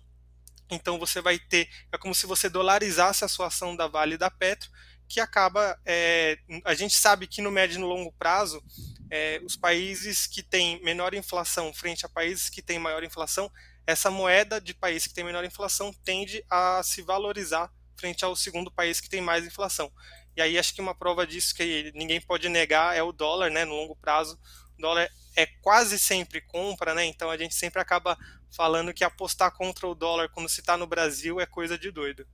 então 0.69 0.99
você 0.99 1.21
vai 1.21 1.39
ter, 1.39 1.69
é 1.91 1.97
como 1.97 2.13
se 2.13 2.25
você 2.25 2.49
dolarizasse 2.49 3.23
a 3.23 3.27
sua 3.27 3.47
ação 3.47 3.75
da 3.75 3.87
Vale 3.87 4.15
e 4.15 4.17
da 4.17 4.29
Petro, 4.29 4.69
que 5.07 5.19
acaba, 5.19 5.79
é, 5.85 6.37
a 6.65 6.73
gente 6.73 6.95
sabe 6.95 7.27
que 7.27 7.41
no 7.41 7.49
médio 7.49 7.75
e 7.75 7.79
no 7.79 7.87
longo 7.87 8.11
prazo, 8.11 8.61
é, 9.09 9.39
os 9.43 9.55
países 9.55 10.27
que 10.27 10.43
têm 10.43 10.83
menor 10.83 11.13
inflação 11.13 11.73
frente 11.73 12.05
a 12.05 12.09
países 12.09 12.49
que 12.49 12.61
têm 12.61 12.77
maior 12.77 13.03
inflação, 13.03 13.49
essa 13.85 14.11
moeda 14.11 14.59
de 14.59 14.73
país 14.73 15.07
que 15.07 15.13
tem 15.13 15.23
menor 15.23 15.45
inflação 15.45 15.93
tende 16.03 16.43
a 16.49 16.81
se 16.83 17.01
valorizar 17.01 17.71
frente 17.95 18.25
ao 18.25 18.35
segundo 18.35 18.69
país 18.69 18.99
que 18.99 19.09
tem 19.09 19.21
mais 19.21 19.45
inflação. 19.45 19.89
E 20.35 20.41
aí 20.41 20.59
acho 20.59 20.75
que 20.75 20.81
uma 20.81 20.93
prova 20.93 21.25
disso 21.25 21.55
que 21.55 21.91
ninguém 21.95 22.19
pode 22.19 22.49
negar 22.49 22.95
é 22.95 23.01
o 23.01 23.13
dólar, 23.13 23.49
né? 23.49 23.63
No 23.65 23.73
longo 23.73 23.95
prazo, 23.95 24.37
dólar 24.77 25.09
é 25.35 25.45
quase 25.61 25.99
sempre 25.99 26.41
compra, 26.41 26.93
né? 26.93 27.05
Então 27.05 27.29
a 27.29 27.37
gente 27.37 27.53
sempre 27.53 27.81
acaba 27.81 28.17
falando 28.49 28.93
que 28.93 29.03
apostar 29.03 29.55
contra 29.55 29.87
o 29.87 29.95
dólar 29.95 30.29
quando 30.29 30.49
se 30.49 30.61
está 30.61 30.75
no 30.75 30.87
Brasil 30.87 31.39
é 31.39 31.45
coisa 31.45 31.77
de 31.77 31.91
doido. 31.91 32.25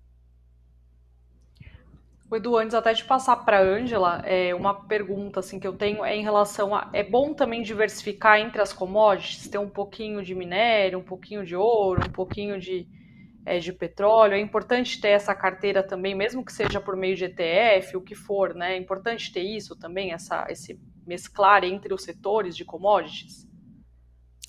O 2.33 2.35
Edu, 2.35 2.57
antes 2.57 2.73
até 2.73 2.93
de 2.93 3.03
passar 3.03 3.35
para 3.35 3.59
a 3.59 3.61
Ângela, 3.61 4.23
é, 4.25 4.55
uma 4.55 4.73
pergunta 4.73 5.39
assim, 5.39 5.59
que 5.59 5.67
eu 5.67 5.73
tenho 5.73 6.03
é 6.03 6.15
em 6.15 6.23
relação 6.23 6.73
a. 6.73 6.89
É 6.91 7.03
bom 7.03 7.31
também 7.31 7.61
diversificar 7.61 8.39
entre 8.39 8.59
as 8.59 8.73
commodities, 8.73 9.47
ter 9.47 9.59
um 9.59 9.69
pouquinho 9.69 10.23
de 10.23 10.33
minério, 10.33 10.97
um 10.97 11.03
pouquinho 11.03 11.45
de 11.45 11.55
ouro, 11.55 12.07
um 12.07 12.11
pouquinho 12.11 12.59
de, 12.59 12.87
é, 13.45 13.59
de 13.59 13.71
petróleo. 13.71 14.33
É 14.33 14.39
importante 14.39 14.99
ter 14.99 15.09
essa 15.09 15.35
carteira 15.35 15.83
também, 15.83 16.15
mesmo 16.15 16.43
que 16.43 16.51
seja 16.51 16.81
por 16.81 16.95
meio 16.95 17.15
de 17.15 17.25
ETF, 17.25 17.97
o 17.97 18.01
que 18.01 18.15
for, 18.15 18.55
né? 18.55 18.73
É 18.73 18.77
importante 18.77 19.31
ter 19.31 19.43
isso 19.43 19.75
também, 19.75 20.11
essa, 20.11 20.47
esse 20.49 20.79
mesclar 21.05 21.63
entre 21.63 21.93
os 21.93 22.03
setores 22.03 22.55
de 22.55 22.65
commodities. 22.65 23.47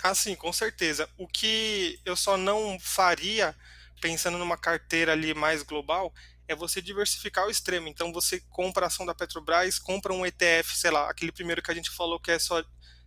Ah, 0.02 0.14
sim, 0.14 0.34
com 0.34 0.52
certeza. 0.52 1.08
O 1.16 1.26
que 1.26 1.98
eu 2.04 2.14
só 2.14 2.36
não 2.36 2.78
faria, 2.78 3.56
pensando 4.00 4.36
numa 4.36 4.56
carteira 4.56 5.12
ali 5.12 5.32
mais 5.32 5.62
global, 5.62 6.12
é 6.46 6.54
você 6.54 6.82
diversificar 6.82 7.46
o 7.46 7.50
extremo. 7.50 7.88
Então 7.88 8.12
você 8.12 8.40
compra 8.50 8.84
a 8.84 8.88
ação 8.88 9.06
da 9.06 9.14
Petrobras, 9.14 9.78
compra 9.78 10.12
um 10.12 10.26
ETF, 10.26 10.76
sei 10.76 10.90
lá, 10.90 11.08
aquele 11.10 11.32
primeiro 11.32 11.62
que 11.62 11.70
a 11.70 11.74
gente 11.74 11.90
falou 11.90 12.20
que 12.20 12.30
é 12.30 12.38
só, 12.38 12.62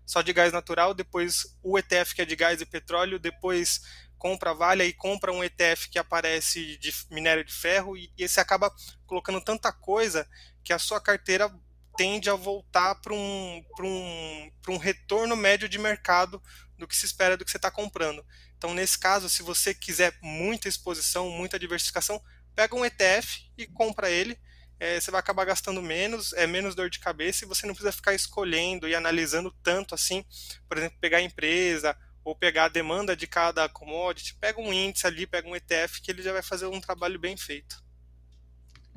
só 0.06 0.22
de 0.22 0.34
gás 0.34 0.52
natural, 0.52 0.94
depois 0.94 1.58
o 1.62 1.78
ETF 1.78 2.16
que 2.16 2.22
é 2.22 2.26
de 2.26 2.36
gás 2.36 2.62
e 2.62 2.66
petróleo, 2.66 3.20
depois 3.20 3.82
compra 4.18 4.50
a 4.50 4.54
Vale 4.54 4.84
e 4.84 4.94
compra 4.94 5.32
um 5.32 5.44
ETF 5.44 5.90
que 5.90 6.00
aparece 6.00 6.78
de 6.78 6.92
minério 7.12 7.46
de 7.46 7.54
ferro 7.54 7.96
e, 7.96 8.12
e 8.18 8.28
você 8.28 8.40
acaba 8.40 8.74
colocando 9.06 9.40
tanta 9.40 9.72
coisa 9.72 10.28
que 10.64 10.74
a 10.74 10.80
sua 10.80 11.00
carteira 11.00 11.48
tende 11.98 12.30
a 12.30 12.36
voltar 12.36 12.96
para 12.96 13.14
um, 13.14 13.64
um, 13.80 14.52
um 14.70 14.78
retorno 14.78 15.36
médio 15.36 15.68
de 15.68 15.80
mercado 15.80 16.42
do 16.78 16.88
que 16.88 16.96
se 16.96 17.06
espera 17.06 17.36
do 17.36 17.44
que 17.44 17.52
você 17.52 17.58
está 17.58 17.72
comprando. 17.72 18.24
Então, 18.58 18.74
nesse 18.74 18.98
caso, 18.98 19.30
se 19.30 19.42
você 19.42 19.74
quiser 19.74 20.18
muita 20.22 20.70
exposição, 20.70 21.30
muita 21.30 21.60
diversificação, 21.60 22.22
pega 22.56 22.76
um 22.76 22.86
ETF 22.86 23.52
e 23.58 23.66
compra 23.66 24.10
ele. 24.10 24.40
É, 24.80 25.00
você 25.00 25.10
vai 25.10 25.20
acabar 25.20 25.44
gastando 25.44 25.82
menos, 25.82 26.34
é 26.34 26.46
menos 26.46 26.76
dor 26.76 26.90
de 26.90 27.00
cabeça 27.00 27.44
e 27.44 27.48
você 27.48 27.66
não 27.66 27.74
precisa 27.74 27.92
ficar 27.92 28.14
escolhendo 28.14 28.88
e 28.88 28.94
analisando 28.94 29.52
tanto 29.64 29.96
assim, 29.96 30.24
por 30.70 30.78
exemplo, 30.78 31.00
pegar 31.00 31.18
a 31.18 31.22
empresa 31.22 31.98
ou 32.24 32.36
pegar 32.36 32.66
a 32.66 32.70
demanda 32.70 33.16
de 33.16 33.26
cada 33.26 33.68
commodity, 33.68 34.36
pega 34.36 34.62
um 34.62 34.72
índice 34.72 35.08
ali, 35.08 35.26
pega 35.26 35.48
um 35.48 35.56
ETF 35.56 36.02
que 36.02 36.12
ele 36.12 36.22
já 36.22 36.32
vai 36.32 36.44
fazer 36.44 36.68
um 36.68 36.80
trabalho 36.80 37.18
bem 37.18 37.36
feito. 37.36 37.87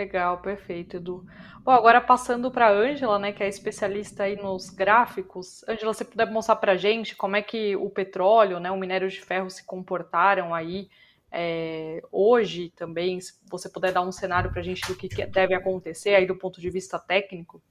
Legal, 0.00 0.38
perfeito, 0.38 0.96
Edu. 0.96 1.26
Bom, 1.62 1.72
agora 1.72 2.00
passando 2.00 2.50
para 2.50 2.68
a 2.68 2.72
Ângela, 2.72 3.18
né, 3.18 3.32
que 3.32 3.42
é 3.42 3.48
especialista 3.48 4.22
aí 4.22 4.34
nos 4.34 4.70
gráficos. 4.70 5.62
Ângela, 5.68 5.92
você 5.92 6.06
puder 6.06 6.30
mostrar 6.30 6.56
para 6.56 6.72
a 6.72 6.76
gente 6.76 7.14
como 7.14 7.36
é 7.36 7.42
que 7.42 7.76
o 7.76 7.90
petróleo, 7.90 8.58
né, 8.58 8.70
o 8.70 8.78
minério 8.78 9.10
de 9.10 9.20
ferro 9.20 9.50
se 9.50 9.62
comportaram 9.62 10.54
aí 10.54 10.88
é, 11.30 12.00
hoje 12.10 12.72
também, 12.74 13.20
se 13.20 13.34
você 13.50 13.68
puder 13.68 13.92
dar 13.92 14.00
um 14.00 14.10
cenário 14.10 14.50
para 14.50 14.60
a 14.60 14.64
gente 14.64 14.80
do 14.86 14.96
que 14.96 15.06
deve 15.26 15.54
acontecer 15.54 16.14
aí 16.14 16.26
do 16.26 16.34
ponto 16.34 16.62
de 16.62 16.70
vista 16.70 16.98
técnico. 16.98 17.62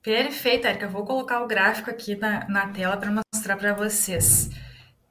Perfeito, 0.00 0.68
Erika. 0.68 0.84
Eu 0.84 0.90
vou 0.90 1.04
colocar 1.04 1.42
o 1.42 1.48
gráfico 1.48 1.90
aqui 1.90 2.14
na, 2.14 2.48
na 2.48 2.68
tela 2.68 2.96
para 2.96 3.10
mostrar 3.10 3.56
para 3.56 3.72
vocês. 3.72 4.50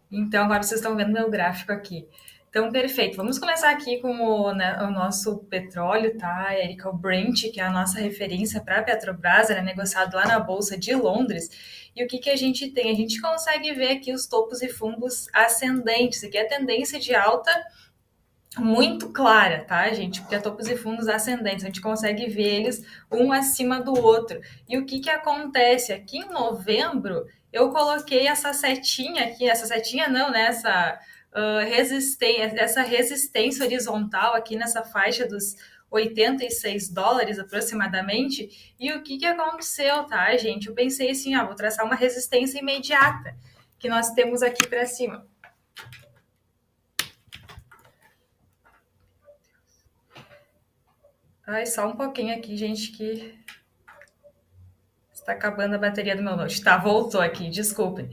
Então, 0.10 0.46
agora 0.46 0.64
vocês 0.64 0.80
estão 0.80 0.96
vendo 0.96 1.12
meu 1.12 1.30
gráfico 1.30 1.74
aqui. 1.74 2.08
Então, 2.54 2.72
perfeito. 2.72 3.18
Vamos 3.18 3.40
começar 3.40 3.72
aqui 3.72 3.98
com 3.98 4.14
o, 4.16 4.54
né, 4.54 4.78
o 4.84 4.92
nosso 4.92 5.40
petróleo, 5.46 6.16
tá, 6.20 6.56
Erika? 6.56 6.88
O 6.88 6.94
Brent, 6.94 7.52
que 7.52 7.60
é 7.60 7.64
a 7.64 7.72
nossa 7.72 8.00
referência 8.00 8.62
para 8.62 8.78
a 8.78 8.84
Petrobras, 8.84 9.50
era 9.50 9.60
é 9.60 9.64
negociado 9.64 10.14
lá 10.14 10.28
na 10.28 10.40
Bolsa 10.40 10.78
de 10.78 10.94
Londres. 10.94 11.50
E 11.96 12.04
o 12.04 12.08
que, 12.08 12.20
que 12.20 12.30
a 12.30 12.36
gente 12.36 12.70
tem? 12.70 12.92
A 12.92 12.96
gente 12.96 13.20
consegue 13.20 13.74
ver 13.74 13.94
aqui 13.94 14.14
os 14.14 14.28
topos 14.28 14.62
e 14.62 14.70
fundos 14.70 15.28
ascendentes. 15.34 16.24
Aqui 16.24 16.38
é 16.38 16.44
a 16.44 16.48
tendência 16.48 17.00
de 17.00 17.16
alta 17.16 17.52
muito 18.60 19.12
clara, 19.12 19.66
tá, 19.66 19.92
gente? 19.92 20.22
Porque 20.22 20.36
é 20.36 20.40
topos 20.40 20.68
e 20.68 20.78
fundos 20.78 21.08
ascendentes, 21.08 21.64
a 21.64 21.68
gente 21.70 21.82
consegue 21.82 22.28
ver 22.28 22.54
eles 22.54 22.86
um 23.12 23.32
acima 23.32 23.82
do 23.82 24.00
outro. 24.00 24.40
E 24.70 24.78
o 24.78 24.86
que 24.86 25.00
que 25.00 25.10
acontece? 25.10 25.92
Aqui 25.92 26.20
em 26.20 26.30
novembro, 26.30 27.26
eu 27.52 27.72
coloquei 27.72 28.28
essa 28.28 28.54
setinha 28.54 29.24
aqui, 29.24 29.50
essa 29.50 29.66
setinha 29.66 30.08
não, 30.08 30.30
né? 30.30 30.42
Essa 30.50 31.00
uh, 31.36 31.66
resistência, 31.68 32.54
essa 32.58 32.82
resistência 32.82 33.66
horizontal 33.66 34.36
aqui 34.36 34.56
nessa 34.56 34.84
faixa 34.84 35.28
dos 35.28 35.56
86 35.90 36.90
dólares 36.90 37.38
aproximadamente. 37.38 38.76
E 38.80 38.92
o 38.94 39.04
que, 39.04 39.18
que 39.18 39.26
aconteceu, 39.26 40.04
tá, 40.06 40.36
gente? 40.38 40.68
Eu 40.68 40.74
pensei 40.74 41.12
assim, 41.12 41.36
ah, 41.36 41.46
vou 41.46 41.56
traçar 41.56 41.86
uma 41.86 41.96
resistência 41.96 42.60
imediata 42.60 43.36
que 43.78 43.90
nós 43.90 44.12
temos 44.12 44.42
aqui 44.42 44.68
para 44.68 44.86
cima. 44.86 45.28
Ai, 51.46 51.66
só 51.66 51.88
um 51.88 51.96
pouquinho 51.96 52.36
aqui, 52.36 52.56
gente, 52.56 52.92
que 52.94 53.38
está 55.12 55.34
acabando 55.34 55.76
a 55.76 55.78
bateria 55.78 56.16
do 56.16 56.24
meu 56.24 56.36
note. 56.36 56.64
Tá, 56.64 56.78
voltou 56.78 57.20
aqui, 57.20 57.50
desculpem. 57.50 58.10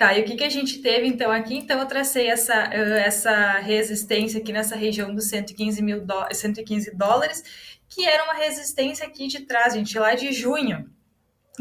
Tá, 0.00 0.16
e 0.16 0.22
o 0.22 0.24
que, 0.24 0.34
que 0.34 0.44
a 0.44 0.48
gente 0.48 0.80
teve 0.80 1.06
então 1.06 1.30
aqui? 1.30 1.54
Então, 1.54 1.78
eu 1.78 1.84
tracei 1.84 2.26
essa, 2.28 2.54
essa 2.54 3.58
resistência 3.58 4.40
aqui 4.40 4.50
nessa 4.50 4.74
região 4.74 5.14
dos 5.14 5.26
115, 5.26 5.82
mil 5.82 6.06
115 6.32 6.96
dólares, 6.96 7.44
que 7.86 8.06
era 8.08 8.24
uma 8.24 8.32
resistência 8.32 9.06
aqui 9.06 9.26
de 9.26 9.40
trás, 9.40 9.74
gente, 9.74 9.98
lá 9.98 10.14
de 10.14 10.32
junho 10.32 10.90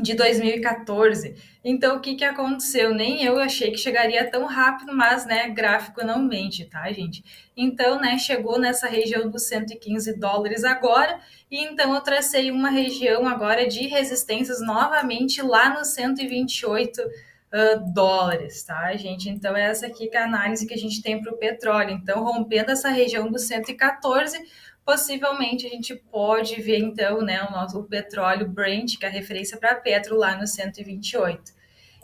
de 0.01 0.13
2014. 0.13 1.35
Então, 1.65 1.97
o 1.97 1.99
que, 1.99 2.15
que 2.15 2.23
aconteceu? 2.23 2.93
Nem 2.93 3.25
eu 3.25 3.37
achei 3.39 3.71
que 3.71 3.77
chegaria 3.77 4.31
tão 4.31 4.45
rápido, 4.45 4.95
mas, 4.95 5.25
né, 5.25 5.49
gráfico 5.49 6.05
não 6.05 6.23
mente, 6.23 6.63
tá, 6.63 6.89
gente? 6.93 7.21
Então, 7.57 7.99
né, 7.99 8.17
chegou 8.17 8.57
nessa 8.57 8.87
região 8.87 9.29
dos 9.29 9.49
115 9.49 10.17
dólares 10.17 10.63
agora, 10.63 11.19
e 11.51 11.61
então 11.61 11.93
eu 11.93 11.99
tracei 11.99 12.51
uma 12.51 12.69
região 12.69 13.27
agora 13.27 13.67
de 13.67 13.85
resistências 13.87 14.61
novamente 14.61 15.41
lá 15.41 15.77
no 15.77 15.83
128 15.83 17.01
dólares 17.01 17.28
uh, 17.53 17.93
dólares, 17.93 18.63
tá, 18.63 18.95
gente? 18.95 19.29
Então, 19.29 19.55
essa 19.55 19.87
aqui 19.87 20.07
que 20.07 20.15
é 20.15 20.21
a 20.21 20.25
análise 20.25 20.67
que 20.67 20.73
a 20.73 20.77
gente 20.77 21.01
tem 21.01 21.21
para 21.21 21.33
o 21.33 21.37
petróleo. 21.37 21.91
Então, 21.91 22.23
rompendo 22.23 22.71
essa 22.71 22.89
região 22.89 23.29
do 23.31 23.39
114, 23.39 24.39
possivelmente 24.85 25.67
a 25.67 25.69
gente 25.69 25.95
pode 25.95 26.61
ver, 26.61 26.79
então, 26.79 27.21
né, 27.21 27.43
o 27.43 27.51
nosso 27.51 27.83
petróleo 27.83 28.47
Brent, 28.47 28.97
que 28.97 29.05
é 29.05 29.09
a 29.09 29.11
referência 29.11 29.57
para 29.57 29.75
Petro, 29.75 30.17
lá 30.17 30.35
no 30.35 30.47
128. 30.47 31.59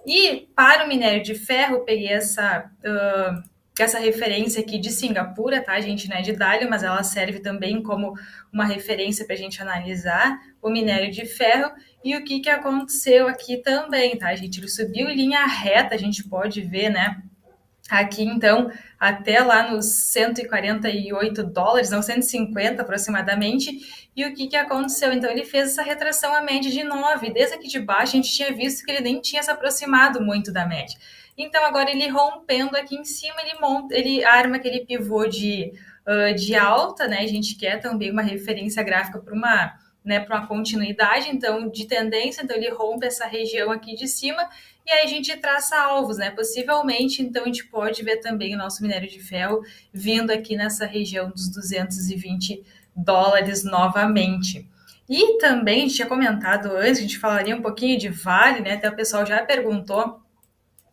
E 0.05 0.47
para 0.55 0.85
o 0.85 0.87
minério 0.87 1.23
de 1.23 1.35
ferro, 1.35 1.83
peguei 1.83 2.09
essa. 2.09 2.69
Uh, 2.83 3.55
essa 3.83 3.99
referência 3.99 4.61
aqui 4.61 4.77
de 4.77 4.89
Singapura, 4.89 5.61
tá, 5.61 5.77
gente? 5.81 6.07
Não 6.07 6.15
é 6.15 6.21
de 6.21 6.31
Dália, 6.31 6.67
mas 6.67 6.81
ela 6.81 7.03
serve 7.03 7.39
também 7.39 7.83
como 7.83 8.13
uma 8.51 8.63
referência 8.63 9.25
para 9.25 9.35
a 9.35 9.37
gente 9.37 9.61
analisar 9.61 10.39
o 10.61 10.69
minério 10.69 11.11
de 11.11 11.25
ferro. 11.25 11.71
E 12.05 12.15
o 12.15 12.23
que, 12.23 12.39
que 12.39 12.49
aconteceu 12.51 13.27
aqui 13.27 13.57
também, 13.57 14.15
tá, 14.15 14.35
gente? 14.35 14.59
Ele 14.59 14.67
subiu 14.67 15.09
linha 15.09 15.43
reta, 15.47 15.95
a 15.95 15.97
gente 15.97 16.23
pode 16.23 16.61
ver, 16.61 16.89
né? 16.89 17.19
Aqui, 17.89 18.23
então, 18.23 18.71
até 18.99 19.39
lá 19.39 19.71
nos 19.71 19.87
148 19.87 21.43
dólares, 21.45 21.89
não 21.89 22.03
150 22.03 22.83
aproximadamente. 22.83 24.07
E 24.15 24.23
o 24.23 24.35
que, 24.35 24.45
que 24.45 24.55
aconteceu? 24.55 25.11
Então, 25.13 25.31
ele 25.31 25.45
fez 25.45 25.71
essa 25.71 25.81
retração 25.81 26.31
à 26.35 26.43
média 26.43 26.69
de 26.69 26.83
9. 26.83 27.31
Desde 27.31 27.55
aqui 27.55 27.67
de 27.67 27.79
baixo, 27.79 28.13
a 28.13 28.21
gente 28.21 28.31
tinha 28.31 28.53
visto 28.53 28.85
que 28.85 28.91
ele 28.91 29.01
nem 29.01 29.19
tinha 29.19 29.41
se 29.41 29.49
aproximado 29.49 30.21
muito 30.21 30.53
da 30.53 30.63
média. 30.63 30.95
Então, 31.35 31.65
agora 31.65 31.89
ele 31.89 32.07
rompendo 32.07 32.77
aqui 32.77 32.95
em 32.95 33.03
cima, 33.03 33.35
ele, 33.41 33.59
monta, 33.59 33.95
ele 33.95 34.23
arma 34.23 34.57
aquele 34.57 34.85
pivô 34.85 35.25
de, 35.25 35.73
uh, 36.07 36.35
de 36.35 36.53
alta, 36.55 37.07
né? 37.07 37.21
A 37.21 37.27
gente 37.27 37.55
quer 37.55 37.79
também 37.79 38.11
uma 38.11 38.21
referência 38.21 38.83
gráfica 38.83 39.17
para 39.17 39.33
uma 39.33 39.84
né, 40.05 40.19
para 40.19 40.37
uma 40.37 40.47
continuidade, 40.47 41.29
então, 41.29 41.67
de 41.67 41.85
tendência, 41.85 42.43
então 42.43 42.55
ele 42.55 42.69
rompe 42.69 43.07
essa 43.07 43.25
região 43.25 43.71
aqui 43.71 43.95
de 43.95 44.07
cima, 44.07 44.47
e 44.85 44.91
aí 44.91 45.03
a 45.03 45.07
gente 45.07 45.35
traça 45.37 45.75
alvos, 45.77 46.17
né? 46.17 46.29
Possivelmente, 46.29 47.23
então, 47.23 47.41
a 47.41 47.45
gente 47.47 47.65
pode 47.65 48.03
ver 48.03 48.17
também 48.17 48.53
o 48.53 48.57
nosso 48.57 48.83
minério 48.83 49.09
de 49.09 49.19
ferro 49.19 49.61
vindo 49.91 50.29
aqui 50.31 50.55
nessa 50.55 50.85
região 50.85 51.31
dos 51.31 51.49
220 51.49 52.63
dólares 52.95 53.63
novamente. 53.63 54.69
E 55.09 55.39
também, 55.39 55.79
a 55.79 55.81
gente 55.81 55.95
tinha 55.95 56.07
comentado 56.07 56.67
antes, 56.77 56.99
a 56.99 57.01
gente 57.01 57.17
falaria 57.17 57.55
um 57.55 57.61
pouquinho 57.61 57.97
de 57.97 58.09
Vale, 58.09 58.61
né? 58.61 58.73
Até 58.73 58.89
o 58.89 58.95
pessoal 58.95 59.25
já 59.25 59.43
perguntou 59.43 60.21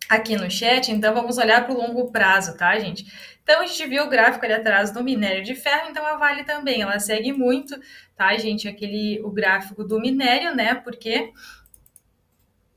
aqui 0.08 0.36
no 0.36 0.50
chat, 0.50 0.90
então 0.90 1.14
vamos 1.14 1.38
olhar 1.38 1.64
para 1.64 1.74
o 1.74 1.78
longo 1.78 2.10
prazo, 2.10 2.56
tá, 2.56 2.78
gente? 2.78 3.06
Então 3.42 3.60
a 3.60 3.66
gente 3.66 3.86
viu 3.86 4.04
o 4.04 4.08
gráfico 4.08 4.44
ali 4.44 4.54
atrás 4.54 4.92
do 4.92 5.02
minério 5.02 5.42
de 5.42 5.54
ferro, 5.54 5.90
então 5.90 6.06
a 6.06 6.16
Vale 6.16 6.44
também, 6.44 6.82
ela 6.82 6.98
segue 7.00 7.32
muito, 7.32 7.78
tá, 8.16 8.36
gente? 8.36 8.68
Aquele 8.68 9.20
o 9.22 9.30
gráfico 9.30 9.82
do 9.84 10.00
minério, 10.00 10.54
né? 10.54 10.74
Porque 10.76 11.32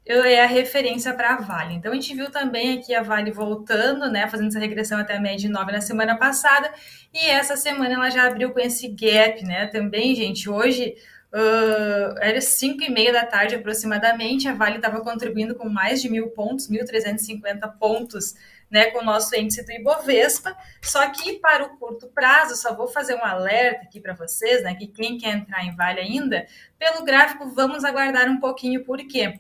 é 0.07 0.43
a 0.43 0.47
referência 0.47 1.13
para 1.13 1.33
a 1.33 1.37
Vale. 1.37 1.73
Então 1.75 1.91
a 1.91 1.95
gente 1.95 2.13
viu 2.15 2.29
também 2.29 2.77
aqui 2.77 2.93
a 2.93 3.01
Vale 3.01 3.31
voltando, 3.31 4.09
né, 4.09 4.27
fazendo 4.27 4.49
essa 4.49 4.59
regressão 4.59 4.99
até 4.99 5.15
a 5.17 5.19
média 5.19 5.37
de 5.37 5.49
9 5.49 5.71
na 5.71 5.81
semana 5.81 6.15
passada, 6.15 6.71
e 7.13 7.25
essa 7.27 7.57
semana 7.57 7.95
ela 7.95 8.09
já 8.09 8.27
abriu 8.27 8.51
com 8.51 8.59
esse 8.59 8.87
gap, 8.87 9.43
né? 9.43 9.67
Também, 9.67 10.15
gente, 10.15 10.49
hoje 10.49 10.95
Uh, 11.35 12.15
era 12.21 12.39
5 12.39 12.81
e 12.81 12.89
meia 12.89 13.11
da 13.11 13.25
tarde 13.25 13.55
aproximadamente, 13.55 14.47
a 14.47 14.53
Vale 14.53 14.77
estava 14.77 15.01
contribuindo 15.01 15.53
com 15.53 15.67
mais 15.67 16.01
de 16.01 16.09
mil 16.09 16.29
pontos, 16.29 16.69
1.350 16.69 17.77
pontos, 17.77 18.35
né, 18.69 18.87
com 18.87 18.99
o 18.99 19.05
nosso 19.05 19.35
índice 19.35 19.65
do 19.65 19.71
Ibovespa, 19.71 20.55
só 20.81 21.09
que 21.09 21.39
para 21.39 21.65
o 21.65 21.77
curto 21.77 22.07
prazo, 22.07 22.55
só 22.55 22.75
vou 22.75 22.87
fazer 22.87 23.15
um 23.15 23.23
alerta 23.23 23.83
aqui 23.83 23.99
para 23.99 24.13
vocês, 24.13 24.63
né, 24.63 24.75
que 24.75 24.87
quem 24.87 25.17
quer 25.17 25.35
entrar 25.35 25.63
em 25.63 25.75
Vale 25.75 25.99
ainda, 25.99 26.45
pelo 26.77 27.03
gráfico, 27.03 27.47
vamos 27.49 27.83
aguardar 27.83 28.29
um 28.29 28.39
pouquinho, 28.39 28.83
por 28.83 28.97
quê? 28.97 29.39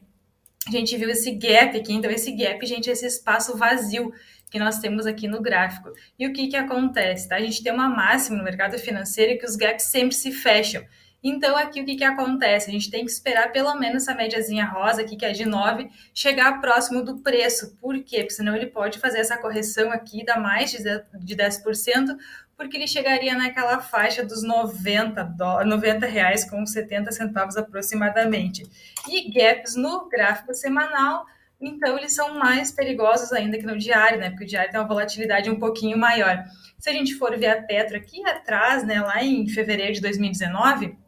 A 0.67 0.71
gente 0.71 0.97
viu 0.97 1.09
esse 1.09 1.31
gap 1.31 1.77
aqui, 1.77 1.93
então 1.93 2.09
esse 2.09 2.31
gap, 2.31 2.65
gente, 2.65 2.89
esse 2.89 3.05
espaço 3.05 3.55
vazio 3.55 4.11
que 4.49 4.57
nós 4.57 4.79
temos 4.79 5.05
aqui 5.05 5.27
no 5.27 5.41
gráfico. 5.41 5.91
E 6.17 6.25
o 6.25 6.33
que 6.33 6.47
que 6.47 6.55
acontece, 6.55 7.27
tá? 7.27 7.35
A 7.35 7.41
gente 7.41 7.61
tem 7.61 7.73
uma 7.73 7.89
máxima 7.89 8.37
no 8.37 8.43
mercado 8.43 8.77
financeiro 8.79 9.37
que 9.37 9.45
os 9.45 9.55
gaps 9.55 9.85
sempre 9.85 10.15
se 10.15 10.31
fecham. 10.31 10.83
Então, 11.27 11.57
aqui 11.57 11.81
o 11.81 11.85
que, 11.85 11.95
que 11.95 12.03
acontece? 12.03 12.69
A 12.69 12.71
gente 12.71 12.91
tem 12.91 13.03
que 13.03 13.09
esperar 13.09 13.51
pelo 13.51 13.73
menos 13.79 14.03
essa 14.03 14.13
médiazinha 14.13 14.63
rosa 14.63 15.01
aqui, 15.01 15.15
que 15.15 15.25
é 15.25 15.31
de 15.31 15.43
9, 15.43 15.89
chegar 16.13 16.61
próximo 16.61 17.03
do 17.03 17.17
preço. 17.17 17.75
Por 17.81 17.97
quê? 18.03 18.17
Porque 18.17 18.35
senão 18.35 18.55
ele 18.55 18.67
pode 18.67 18.99
fazer 18.99 19.21
essa 19.21 19.35
correção 19.35 19.91
aqui, 19.91 20.23
dar 20.23 20.39
mais 20.39 20.69
de 20.69 21.35
10%, 21.35 22.15
porque 22.55 22.77
ele 22.77 22.85
chegaria 22.85 23.33
naquela 23.33 23.79
faixa 23.79 24.23
dos 24.23 24.43
90, 24.43 25.23
do, 25.23 25.65
90 25.65 26.05
reais 26.05 26.47
com 26.47 26.63
70 26.63 27.11
centavos 27.11 27.57
aproximadamente. 27.57 28.61
E 29.09 29.31
gaps 29.31 29.75
no 29.75 30.07
gráfico 30.07 30.53
semanal, 30.53 31.25
então 31.59 31.97
eles 31.97 32.13
são 32.13 32.37
mais 32.37 32.71
perigosos 32.71 33.33
ainda 33.33 33.57
que 33.57 33.65
no 33.65 33.79
diário, 33.79 34.19
né? 34.19 34.29
Porque 34.29 34.43
o 34.43 34.47
diário 34.47 34.69
tem 34.69 34.79
uma 34.79 34.87
volatilidade 34.87 35.49
um 35.49 35.57
pouquinho 35.57 35.97
maior. 35.97 36.43
Se 36.77 36.91
a 36.91 36.93
gente 36.93 37.15
for 37.15 37.35
ver 37.35 37.47
a 37.47 37.63
Petro 37.63 37.97
aqui 37.97 38.23
atrás, 38.29 38.85
né, 38.85 39.01
lá 39.01 39.23
em 39.23 39.47
fevereiro 39.47 39.93
de 39.93 40.01
2019, 40.01 41.03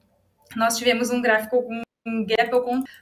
nós 0.55 0.77
tivemos 0.77 1.09
um 1.09 1.21
gráfico 1.21 1.63
com 1.63 1.81
um 2.05 2.25
gap, 2.25 2.49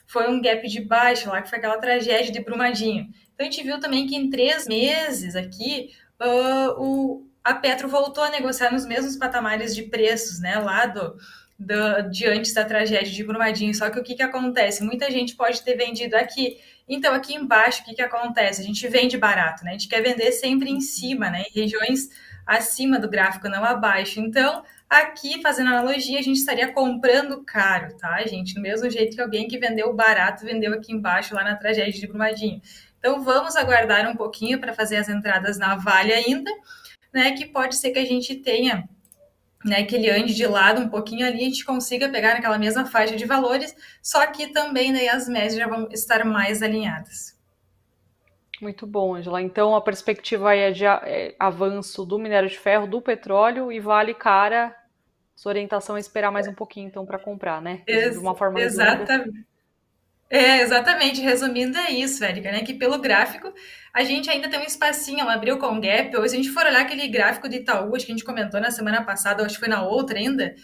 foi 0.08 0.28
um 0.28 0.42
gap 0.42 0.68
de 0.68 0.82
baixa 0.82 1.30
lá, 1.30 1.42
que 1.42 1.50
foi 1.50 1.60
aquela 1.60 1.78
tragédia 1.78 2.32
de 2.32 2.40
Brumadinho. 2.42 3.08
Então 3.34 3.46
a 3.46 3.50
gente 3.50 3.64
viu 3.64 3.80
também 3.80 4.08
que 4.08 4.16
em 4.16 4.30
três 4.30 4.68
meses 4.68 5.36
aqui, 5.36 5.92
uh, 6.20 6.82
o, 6.82 7.28
a 7.44 7.54
Petro 7.54 7.88
voltou 7.88 8.24
a 8.24 8.32
negociar 8.32 8.72
nos 8.72 8.86
mesmos 8.86 9.16
patamares 9.16 9.75
de 9.75 9.84
preços, 9.84 10.40
né, 10.40 10.58
lá 10.58 10.88
do, 10.88 11.16
do, 11.60 12.10
de 12.10 12.25
antes 12.25 12.54
da 12.54 12.66
tragédia 12.66 13.12
de 13.12 13.24
Brumadinho. 13.24 13.74
Só 13.74 13.90
que 13.90 14.00
o 14.00 14.04
que, 14.04 14.16
que 14.16 14.24
acontece? 14.24 14.84
Muita 14.84 15.12
gente 15.12 15.36
pode 15.36 15.62
ter 15.62 15.75
vendido 15.75 16.16
aqui. 16.16 16.58
Então, 16.88 17.14
aqui 17.14 17.34
embaixo, 17.34 17.82
o 17.82 17.86
que, 17.86 17.96
que 17.96 18.02
acontece? 18.02 18.62
A 18.62 18.64
gente 18.64 18.88
vende 18.88 19.18
barato, 19.18 19.64
né? 19.64 19.72
A 19.72 19.74
gente 19.74 19.88
quer 19.88 20.02
vender 20.02 20.32
sempre 20.32 20.70
em 20.70 20.80
cima, 20.80 21.30
né? 21.30 21.44
Em 21.50 21.62
regiões 21.62 22.10
acima 22.46 23.00
do 23.00 23.10
gráfico, 23.10 23.50
não 23.50 23.64
abaixo. 23.64 24.20
Então, 24.20 24.64
Aqui, 24.90 25.42
fazendo 25.42 25.70
analogia, 25.70 26.20
a 26.20 26.22
gente 26.22 26.38
estaria 26.38 26.72
comprando 26.72 27.44
caro, 27.44 27.98
tá, 27.98 28.24
gente? 28.28 28.54
Do 28.54 28.62
mesmo 28.62 28.90
jeito 28.90 29.16
que 29.16 29.22
alguém 29.22 29.48
que 29.48 29.58
vendeu 29.58 29.92
barato 29.94 30.46
vendeu 30.46 30.74
aqui 30.74 30.94
embaixo, 30.94 31.34
lá 31.34 31.44
na 31.44 31.56
tragédia 31.56 32.00
de 32.00 32.08
Brumadinho. 32.08 32.62
Então, 33.00 33.24
vamos 33.24 33.56
aguardar 33.56 34.08
um 34.10 34.16
pouquinho 34.16 34.60
para 34.60 34.74
fazer 34.74 34.98
as 34.98 35.10
entradas 35.10 35.58
na 35.58 35.75
Vale 35.75 36.14
ainda, 36.14 36.52
né? 37.12 37.32
Que 37.32 37.48
pode 37.48 37.75
ser 37.75 37.92
que 37.92 38.00
a 38.00 38.06
gente 38.06 38.36
tenha 38.36 38.88
né, 39.66 39.84
que 39.84 39.96
ele 39.96 40.10
ande 40.12 40.36
de 40.36 40.46
lado 40.46 40.80
um 40.80 40.90
pouquinho 40.90 41.25
ali, 41.25 41.42
a 41.42 41.46
gente 41.46 41.66
consiga 41.66 42.08
pegar 42.08 42.36
naquela 42.36 42.58
mesma 42.60 42.86
faixa 42.86 43.16
de 43.16 43.25
valores, 43.25 43.75
só 44.02 44.28
que 44.28 44.48
também 44.48 44.92
né, 44.92 45.08
as 45.10 45.28
médias 45.28 45.56
já 45.56 45.68
vão 45.68 45.90
estar 45.92 46.24
mais 46.24 46.62
alinhadas. 46.62 47.35
Muito 48.65 48.88
bom, 48.88 49.13
Angela. 49.13 49.43
Então 49.43 49.75
a 49.75 49.81
perspectiva 49.81 50.55
é 50.55 50.72
de 50.72 50.88
é, 50.88 51.36
avanço 51.38 52.03
do 52.03 52.17
minério 52.17 52.50
de 52.50 52.57
ferro, 52.57 52.88
do 52.88 53.00
petróleo 53.00 53.72
e 53.72 53.79
vale 53.79 54.12
cara. 54.15 54.75
Sua 55.36 55.51
orientação 55.51 55.95
é 55.95 56.00
esperar 56.00 56.31
mais 56.31 56.48
um 56.48 56.53
pouquinho 56.55 56.88
então 56.88 57.05
para 57.05 57.19
comprar, 57.19 57.62
né? 57.62 57.84
de 57.86 58.17
uma 58.17 58.36
forma 58.36 58.60
exatamente. 58.60 59.45
É, 60.31 60.62
exatamente. 60.62 61.22
Resumindo, 61.22 61.77
é 61.77 61.91
isso, 61.91 62.24
Érica, 62.24 62.51
né? 62.51 62.63
Que 62.63 62.74
pelo 62.74 62.98
gráfico 62.98 63.53
a 63.93 64.03
gente 64.03 64.31
ainda 64.31 64.50
tem 64.50 64.60
um 64.60 64.63
espacinho, 64.63 65.19
ela 65.19 65.36
abriu 65.36 65.60
com 65.60 65.79
gap. 65.79 66.17
Ou 66.17 66.27
se 66.27 66.34
a 66.34 66.38
gente 66.38 66.50
for 66.50 66.65
olhar 66.65 66.81
aquele 66.81 67.07
gráfico 67.07 67.48
de 67.48 67.57
Itaú, 67.57 67.95
acho 67.95 68.03
que 68.03 68.13
a 68.13 68.15
gente 68.15 68.25
comentou 68.25 68.59
na 68.59 68.72
semana 68.72 69.03
passada, 69.03 69.46
acho 69.46 69.53
que 69.53 69.59
foi 69.59 69.70
na 69.70 69.83
outra 69.83 70.18
ainda, 70.18 70.55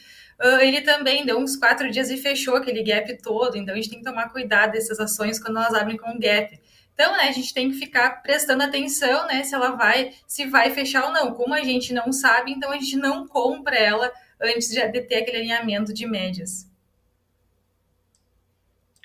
ele 0.59 0.81
também 0.81 1.23
deu 1.23 1.37
uns 1.37 1.55
quatro 1.55 1.91
dias 1.91 2.09
e 2.09 2.17
fechou 2.17 2.55
aquele 2.55 2.81
gap 2.81 3.15
todo. 3.21 3.57
Então 3.57 3.75
a 3.75 3.77
gente 3.77 3.91
tem 3.91 3.99
que 3.99 4.05
tomar 4.05 4.29
cuidado 4.29 4.71
dessas 4.71 4.99
ações 4.99 5.39
quando 5.39 5.57
elas 5.57 5.75
abrem 5.75 5.97
com 5.97 6.17
gap. 6.17 6.59
Então, 6.93 7.13
né, 7.13 7.29
a 7.29 7.31
gente 7.31 7.53
tem 7.53 7.71
que 7.71 7.77
ficar 7.77 8.21
prestando 8.21 8.63
atenção, 8.63 9.25
né, 9.27 9.43
se 9.43 9.55
ela 9.55 9.71
vai, 9.71 10.13
se 10.27 10.45
vai 10.45 10.69
fechar 10.71 11.05
ou 11.05 11.11
não. 11.11 11.33
Como 11.33 11.53
a 11.53 11.63
gente 11.63 11.93
não 11.93 12.11
sabe, 12.11 12.51
então 12.51 12.71
a 12.71 12.77
gente 12.77 12.97
não 12.97 13.27
compra 13.27 13.75
ela 13.75 14.11
antes 14.39 14.69
de 14.69 15.01
ter 15.01 15.15
aquele 15.15 15.37
alinhamento 15.37 15.93
de 15.93 16.05
médias. 16.05 16.69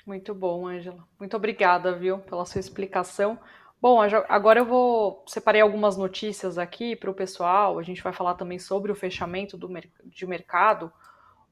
Muito 0.05 0.33
bom, 0.33 0.67
Angela. 0.67 1.05
Muito 1.19 1.35
obrigada, 1.35 1.93
viu, 1.93 2.19
pela 2.19 2.45
sua 2.45 2.59
explicação. 2.59 3.37
Bom, 3.79 3.99
agora 4.01 4.59
eu 4.59 4.65
vou 4.65 5.23
separei 5.27 5.61
algumas 5.61 5.97
notícias 5.97 6.57
aqui 6.57 6.95
para 6.95 7.11
o 7.11 7.13
pessoal. 7.13 7.77
A 7.77 7.83
gente 7.83 8.01
vai 8.01 8.13
falar 8.13 8.33
também 8.35 8.57
sobre 8.57 8.91
o 8.91 8.95
fechamento 8.95 9.57
do, 9.57 9.69
de 10.05 10.25
mercado. 10.25 10.91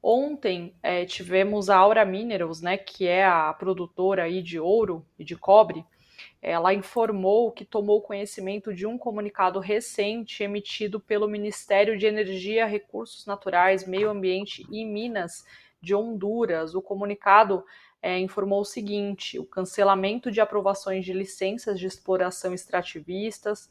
Ontem 0.02 0.74
é, 0.82 1.04
tivemos 1.04 1.68
a 1.68 1.76
Aura 1.76 2.04
Minerals, 2.04 2.60
né, 2.60 2.76
que 2.76 3.06
é 3.06 3.24
a 3.24 3.52
produtora 3.52 4.24
aí 4.24 4.42
de 4.42 4.58
ouro 4.58 5.04
e 5.18 5.24
de 5.24 5.36
cobre, 5.36 5.84
ela 6.46 6.72
informou 6.72 7.50
que 7.50 7.64
tomou 7.64 8.00
conhecimento 8.00 8.72
de 8.72 8.86
um 8.86 8.96
comunicado 8.96 9.58
recente 9.58 10.44
emitido 10.44 11.00
pelo 11.00 11.26
Ministério 11.26 11.98
de 11.98 12.06
Energia, 12.06 12.64
Recursos 12.66 13.26
Naturais, 13.26 13.84
Meio 13.84 14.08
Ambiente 14.08 14.64
e 14.70 14.84
Minas 14.84 15.44
de 15.82 15.92
Honduras. 15.92 16.76
O 16.76 16.80
comunicado 16.80 17.64
é, 18.00 18.16
informou 18.20 18.60
o 18.60 18.64
seguinte: 18.64 19.40
o 19.40 19.44
cancelamento 19.44 20.30
de 20.30 20.40
aprovações 20.40 21.04
de 21.04 21.12
licenças 21.12 21.80
de 21.80 21.86
exploração 21.86 22.54
extrativistas 22.54 23.68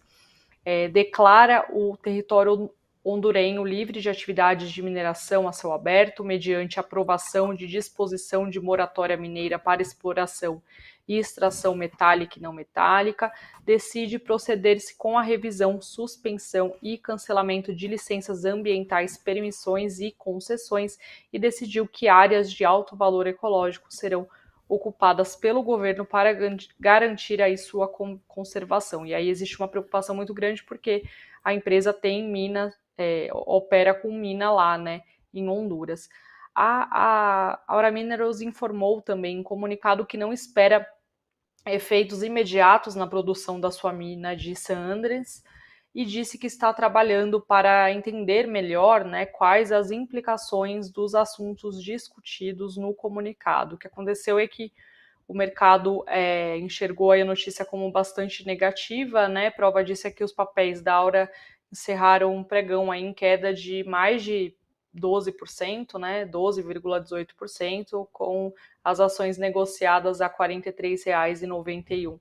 é, 0.66 0.90
declara 0.90 1.66
o 1.72 1.96
território 1.96 2.70
hondurenho 3.06 3.64
livre 3.64 4.02
de 4.02 4.10
atividades 4.10 4.70
de 4.70 4.82
mineração 4.82 5.48
a 5.48 5.54
céu 5.54 5.72
aberto, 5.72 6.26
mediante 6.26 6.78
aprovação 6.78 7.54
de 7.54 7.68
disposição 7.68 8.50
de 8.50 8.60
moratória 8.60 9.16
mineira 9.16 9.58
para 9.58 9.82
exploração 9.82 10.62
e 11.08 11.18
extração 11.18 11.76
metálica 11.76 12.40
e 12.40 12.42
não 12.42 12.52
metálica, 12.52 13.32
decide 13.64 14.18
proceder-se 14.18 14.98
com 14.98 15.18
a 15.18 15.22
revisão, 15.22 15.80
suspensão 15.82 16.76
e 16.82 16.98
cancelamento 16.98 17.74
de 17.74 17.88
licenças 17.88 18.46
ambientais, 18.46 19.18
permissões 19.18 20.00
e 20.00 20.12
concessões 20.12 20.98
e 21.32 21.38
decidiu 21.38 21.88
que 21.88 22.08
áreas 22.08 22.52
de 22.52 22.66
alto 22.66 22.96
valor 22.96 23.28
ecológico 23.28 23.94
serão 23.94 24.28
ocupadas 24.68 25.36
pelo 25.36 25.62
governo 25.62 26.06
para 26.06 26.36
garantir 26.80 27.42
aí 27.42 27.58
sua 27.58 27.88
conservação. 28.28 29.06
E 29.06 29.14
aí 29.14 29.30
existe 29.30 29.60
uma 29.60 29.68
preocupação 29.68 30.16
muito 30.16 30.34
grande 30.34 30.64
porque 30.64 31.04
a 31.44 31.54
empresa 31.54 31.94
tem 31.94 32.28
mina, 32.28 32.74
é, 32.98 33.30
opera 33.32 33.94
com 33.94 34.12
mina 34.12 34.52
lá, 34.52 34.78
né, 34.78 35.02
em 35.32 35.48
Honduras. 35.48 36.10
A, 36.56 36.88
a 36.90 37.64
Aura 37.68 37.92
Minerals 37.92 38.42
informou 38.42 39.02
também 39.02 39.40
em 39.40 39.44
comunicado 39.44 40.06
que 40.06 40.18
não 40.18 40.34
espera 40.34 40.88
efeitos 41.66 42.24
imediatos 42.24 42.96
na 42.96 43.08
produção 43.08 43.60
da 43.60 43.72
sua 43.72 43.92
mina 43.92 44.36
de 44.36 44.54
Andres 44.72 45.44
e 45.94 46.06
disse 46.06 46.38
que 46.38 46.48
está 46.48 46.74
trabalhando 46.74 47.40
para 47.40 47.92
entender 47.92 48.48
melhor 48.48 49.06
né, 49.06 49.26
quais 49.26 49.72
as 49.72 49.92
implicações 49.92 50.92
dos 50.92 51.16
assuntos 51.16 51.82
discutidos 51.82 52.76
no 52.76 52.94
comunicado. 52.94 53.76
O 53.76 53.78
que 53.78 53.88
aconteceu 53.88 54.38
é 54.38 54.48
que 54.48 54.74
o 55.28 55.34
mercado 55.34 56.04
é, 56.08 56.58
enxergou 56.58 57.12
a 57.12 57.26
notícia 57.26 57.66
como 57.66 57.90
bastante 57.92 58.46
negativa, 58.46 59.28
né? 59.28 59.50
Prova 59.50 59.84
disso 59.84 60.06
é 60.06 60.12
que 60.12 60.24
os 60.24 60.32
papéis 60.32 60.82
da 60.82 60.94
Aura 60.94 61.32
encerraram 61.72 62.36
um 62.36 62.44
pregão 62.44 62.94
em 62.94 63.14
queda 63.14 63.54
de 63.54 63.84
mais 63.86 64.24
de 64.24 64.56
12%, 64.96 66.00
né, 66.00 66.26
12,18%, 66.26 68.08
com 68.12 68.54
as 68.84 69.00
ações 69.00 69.38
negociadas 69.38 70.22
a 70.22 70.28
R$ 70.28 70.34
43,91. 70.38 72.20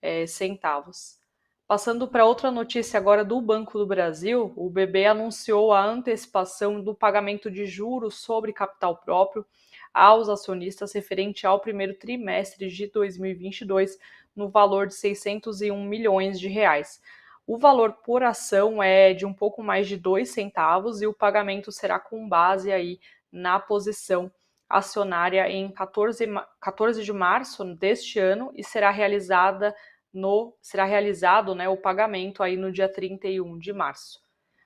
É, 0.00 0.26
centavos. 0.26 1.18
Passando 1.66 2.06
para 2.06 2.26
outra 2.26 2.50
notícia 2.50 2.98
agora 2.98 3.24
do 3.24 3.40
Banco 3.40 3.78
do 3.78 3.86
Brasil, 3.86 4.52
o 4.54 4.68
BB 4.68 5.06
anunciou 5.06 5.72
a 5.72 5.82
antecipação 5.82 6.78
do 6.78 6.94
pagamento 6.94 7.50
de 7.50 7.64
juros 7.64 8.16
sobre 8.16 8.52
capital 8.52 8.98
próprio 8.98 9.46
aos 9.94 10.28
acionistas 10.28 10.92
referente 10.92 11.46
ao 11.46 11.58
primeiro 11.58 11.94
trimestre 11.94 12.68
de 12.68 12.86
2022 12.88 13.98
no 14.36 14.50
valor 14.50 14.88
de 14.88 14.94
601 14.94 15.82
milhões 15.84 16.38
de 16.38 16.48
reais. 16.48 17.00
O 17.46 17.58
valor 17.58 17.94
por 18.04 18.22
ação 18.22 18.82
é 18.82 19.12
de 19.12 19.26
um 19.26 19.32
pouco 19.32 19.62
mais 19.62 19.86
de 19.86 19.96
dois 19.96 20.30
centavos 20.30 21.02
e 21.02 21.06
o 21.06 21.12
pagamento 21.12 21.70
será 21.70 22.00
com 22.00 22.26
base 22.26 22.72
aí 22.72 22.98
na 23.30 23.60
posição 23.60 24.32
acionária 24.68 25.46
em 25.50 25.70
14, 25.70 26.26
14 26.58 27.04
de 27.04 27.12
março 27.12 27.62
deste 27.74 28.18
ano 28.18 28.50
e 28.54 28.64
será 28.64 28.90
realizada 28.90 29.74
no 30.12 30.56
será 30.62 30.84
realizado 30.84 31.54
né, 31.54 31.68
o 31.68 31.76
pagamento 31.76 32.42
aí 32.42 32.56
no 32.56 32.72
dia 32.72 32.88
31 32.88 33.58
de 33.58 33.72
março. 33.72 34.20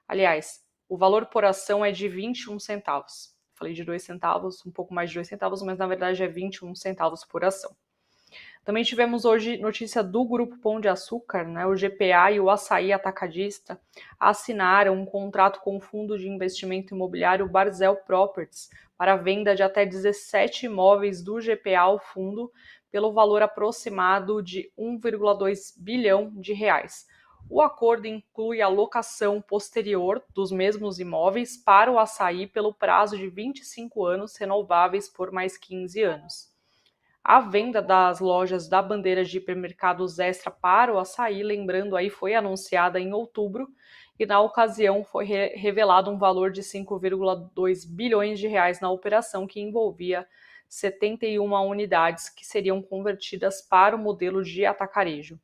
Aliás, 0.06 0.62
o 0.88 0.96
valor 0.96 1.26
por 1.26 1.44
ação 1.44 1.84
é 1.84 1.90
de 1.90 2.08
21 2.08 2.60
centavos. 2.60 3.34
falei 3.54 3.74
de 3.74 3.82
2 3.82 4.02
centavos, 4.02 4.64
um 4.64 4.70
pouco 4.70 4.94
mais 4.94 5.10
de 5.10 5.16
2 5.16 5.26
centavos, 5.26 5.62
mas 5.62 5.78
na 5.78 5.86
verdade 5.86 6.22
é 6.22 6.28
21 6.28 6.74
centavos 6.76 7.24
por 7.24 7.44
ação. 7.44 7.74
Também 8.68 8.84
tivemos 8.84 9.24
hoje 9.24 9.56
notícia 9.56 10.02
do 10.02 10.22
Grupo 10.26 10.58
Pão 10.58 10.78
de 10.78 10.88
Açúcar, 10.88 11.42
né? 11.42 11.64
O 11.64 11.74
GPA 11.74 12.30
e 12.32 12.38
o 12.38 12.50
Açaí 12.50 12.92
Atacadista 12.92 13.80
assinaram 14.20 14.92
um 14.92 15.06
contrato 15.06 15.60
com 15.60 15.78
o 15.78 15.80
fundo 15.80 16.18
de 16.18 16.28
investimento 16.28 16.94
imobiliário 16.94 17.48
Barzel 17.48 17.96
Properties 17.96 18.68
para 18.98 19.16
venda 19.16 19.56
de 19.56 19.62
até 19.62 19.86
17 19.86 20.66
imóveis 20.66 21.22
do 21.22 21.40
GPA 21.40 21.80
ao 21.80 21.98
fundo 21.98 22.52
pelo 22.92 23.10
valor 23.10 23.40
aproximado 23.40 24.42
de 24.42 24.70
1,2 24.78 25.72
bilhão 25.78 26.30
de 26.36 26.52
reais. 26.52 27.06
O 27.48 27.62
acordo 27.62 28.06
inclui 28.06 28.60
a 28.60 28.68
locação 28.68 29.40
posterior 29.40 30.22
dos 30.34 30.52
mesmos 30.52 30.98
imóveis 30.98 31.56
para 31.56 31.90
o 31.90 31.98
açaí 31.98 32.46
pelo 32.46 32.74
prazo 32.74 33.16
de 33.16 33.30
25 33.30 34.04
anos, 34.04 34.36
renováveis 34.36 35.08
por 35.08 35.32
mais 35.32 35.56
15 35.56 36.02
anos. 36.02 36.47
A 37.22 37.40
venda 37.40 37.82
das 37.82 38.20
lojas 38.20 38.68
da 38.68 38.80
bandeira 38.80 39.24
de 39.24 39.36
hipermercados 39.36 40.18
extra 40.18 40.50
para 40.50 40.92
o 40.92 40.98
açaí, 40.98 41.42
lembrando 41.42 41.96
aí, 41.96 42.08
foi 42.08 42.34
anunciada 42.34 42.98
em 42.98 43.12
outubro 43.12 43.68
e 44.18 44.26
na 44.26 44.40
ocasião 44.40 45.04
foi 45.04 45.24
re 45.24 45.48
revelado 45.48 46.10
um 46.10 46.18
valor 46.18 46.50
de 46.50 46.62
5,2 46.62 47.86
bilhões 47.86 48.38
de 48.38 48.48
reais 48.48 48.80
na 48.80 48.90
operação 48.90 49.46
que 49.46 49.60
envolvia 49.60 50.26
71 50.68 51.52
unidades 51.68 52.28
que 52.28 52.44
seriam 52.44 52.82
convertidas 52.82 53.62
para 53.62 53.96
o 53.96 53.98
modelo 53.98 54.42
de 54.42 54.64
atacarejo. 54.64 55.38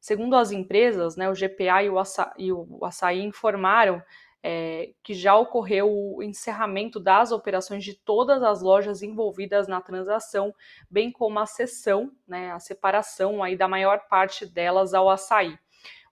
Segundo 0.00 0.36
as 0.36 0.52
empresas, 0.52 1.16
né, 1.16 1.28
o 1.28 1.34
GPA 1.34 1.82
e 1.82 1.90
o, 1.90 1.98
Aça, 1.98 2.32
e 2.38 2.52
o 2.52 2.84
Açaí 2.84 3.22
informaram 3.22 4.02
é, 4.48 4.92
que 5.02 5.12
já 5.12 5.34
ocorreu 5.34 5.90
o 5.92 6.22
encerramento 6.22 7.00
das 7.00 7.32
operações 7.32 7.82
de 7.82 7.94
todas 7.94 8.44
as 8.44 8.62
lojas 8.62 9.02
envolvidas 9.02 9.66
na 9.66 9.80
transação, 9.80 10.54
bem 10.88 11.10
como 11.10 11.40
a 11.40 11.46
cessão, 11.46 12.12
né, 12.28 12.52
a 12.52 12.60
separação 12.60 13.42
aí 13.42 13.56
da 13.56 13.66
maior 13.66 14.06
parte 14.08 14.46
delas 14.46 14.94
ao 14.94 15.10
açaí. 15.10 15.58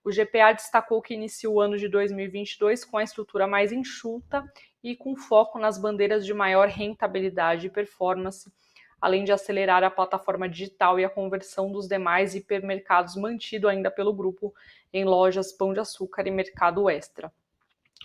O 0.02 0.10
GPA 0.10 0.52
destacou 0.52 1.00
que 1.00 1.14
iniciou 1.14 1.54
o 1.54 1.60
ano 1.60 1.78
de 1.78 1.86
2022 1.86 2.84
com 2.84 2.98
a 2.98 3.04
estrutura 3.04 3.46
mais 3.46 3.70
enxuta 3.70 4.44
e 4.82 4.96
com 4.96 5.14
foco 5.14 5.56
nas 5.56 5.78
bandeiras 5.78 6.26
de 6.26 6.34
maior 6.34 6.66
rentabilidade 6.66 7.68
e 7.68 7.70
performance, 7.70 8.52
além 9.00 9.22
de 9.22 9.30
acelerar 9.30 9.84
a 9.84 9.90
plataforma 9.92 10.48
digital 10.48 10.98
e 10.98 11.04
a 11.04 11.08
conversão 11.08 11.70
dos 11.70 11.86
demais 11.86 12.34
hipermercados 12.34 13.14
mantido 13.14 13.68
ainda 13.68 13.92
pelo 13.92 14.12
grupo 14.12 14.52
em 14.92 15.04
lojas 15.04 15.52
Pão 15.52 15.72
de 15.72 15.78
Açúcar 15.78 16.26
e 16.26 16.32
Mercado 16.32 16.90
Extra. 16.90 17.32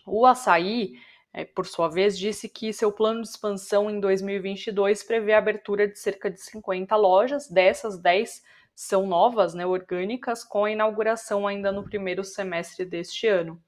O 0.06 0.26
Açaí, 0.26 0.94
é, 1.34 1.46
por 1.46 1.66
sua 1.66 1.88
vez, 1.88 2.18
disse 2.18 2.50
que 2.50 2.74
seu 2.74 2.92
plano 2.92 3.22
de 3.22 3.28
expansão 3.28 3.90
em 3.90 4.00
2022 4.00 5.04
prevê 5.04 5.34
a 5.34 5.38
abertura 5.38 5.88
de 5.88 5.98
cerca 6.00 6.30
de 6.30 6.42
50 6.42 6.96
lojas, 6.96 7.48
dessas 7.48 7.98
10 7.98 8.44
são 8.76 9.06
novas, 9.06 9.54
né, 9.54 9.66
orgânicas, 9.66 10.44
com 10.44 10.64
a 10.66 10.72
inauguração 10.72 11.46
ainda 11.46 11.72
no 11.72 11.84
primeiro 11.84 12.24
semestre 12.24 12.86
deste 12.86 13.28
ano. 13.28 13.62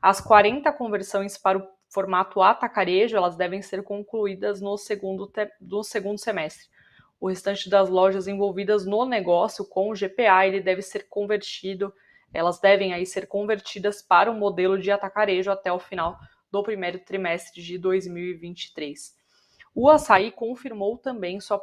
As 0.00 0.20
40 0.20 0.72
conversões 0.72 1.36
para 1.36 1.58
o 1.58 1.68
formato 1.88 2.42
atacarejo, 2.42 3.16
elas 3.16 3.36
devem 3.36 3.62
ser 3.62 3.82
concluídas 3.82 4.60
no 4.60 4.76
segundo, 4.76 5.30
no 5.60 5.84
segundo 5.84 6.18
semestre. 6.18 6.66
O 7.20 7.28
restante 7.28 7.70
das 7.70 7.88
lojas 7.88 8.26
envolvidas 8.26 8.84
no 8.84 9.06
negócio 9.06 9.64
com 9.64 9.90
o 9.90 9.94
GPA, 9.94 10.46
ele 10.46 10.60
deve 10.60 10.82
ser 10.82 11.08
convertido, 11.08 11.94
elas 12.34 12.58
devem 12.58 12.92
aí 12.92 13.06
ser 13.06 13.28
convertidas 13.28 14.02
para 14.02 14.30
o 14.30 14.34
modelo 14.34 14.76
de 14.76 14.90
atacarejo 14.90 15.50
até 15.50 15.72
o 15.72 15.78
final 15.78 16.18
do 16.50 16.62
primeiro 16.62 16.98
trimestre 16.98 17.62
de 17.62 17.78
2023. 17.78 19.14
O 19.74 19.88
Açaí 19.88 20.30
confirmou 20.30 20.98
também 20.98 21.40
sua, 21.40 21.60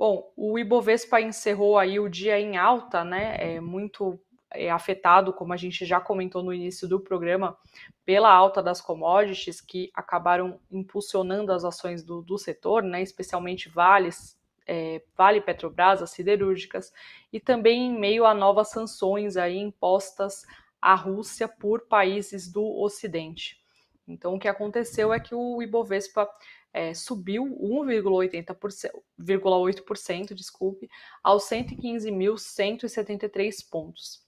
Bom, 0.00 0.32
o 0.34 0.58
Ibovespa 0.58 1.20
encerrou 1.20 1.76
aí 1.76 2.00
o 2.00 2.08
dia 2.08 2.40
em 2.40 2.56
alta, 2.56 3.04
né? 3.04 3.36
É 3.38 3.60
muito 3.60 4.18
é, 4.50 4.70
afetado, 4.70 5.30
como 5.30 5.52
a 5.52 5.58
gente 5.58 5.84
já 5.84 6.00
comentou 6.00 6.42
no 6.42 6.54
início 6.54 6.88
do 6.88 6.98
programa, 6.98 7.54
pela 8.02 8.32
alta 8.32 8.62
das 8.62 8.80
commodities 8.80 9.60
que 9.60 9.90
acabaram 9.94 10.58
impulsionando 10.70 11.52
as 11.52 11.66
ações 11.66 12.02
do, 12.02 12.22
do 12.22 12.38
setor, 12.38 12.82
né, 12.82 13.02
especialmente 13.02 13.68
Vales, 13.68 14.40
é, 14.66 15.02
Vale 15.14 15.42
Petrobras, 15.42 16.00
as 16.00 16.12
siderúrgicas, 16.12 16.94
e 17.30 17.38
também 17.38 17.88
em 17.88 17.98
meio 17.98 18.24
a 18.24 18.32
novas 18.32 18.70
sanções 18.70 19.36
aí 19.36 19.58
impostas 19.58 20.46
à 20.80 20.94
Rússia 20.94 21.46
por 21.46 21.82
países 21.82 22.50
do 22.50 22.64
Ocidente. 22.80 23.60
Então, 24.08 24.34
o 24.34 24.38
que 24.38 24.48
aconteceu 24.48 25.12
é 25.12 25.20
que 25.20 25.34
o 25.34 25.62
Ibovespa 25.62 26.26
é, 26.72 26.94
subiu 26.94 27.44
1,8%, 27.44 30.34
desculpe, 30.34 30.88
aos 31.22 31.44
115.173 31.44 33.68
pontos. 33.70 34.24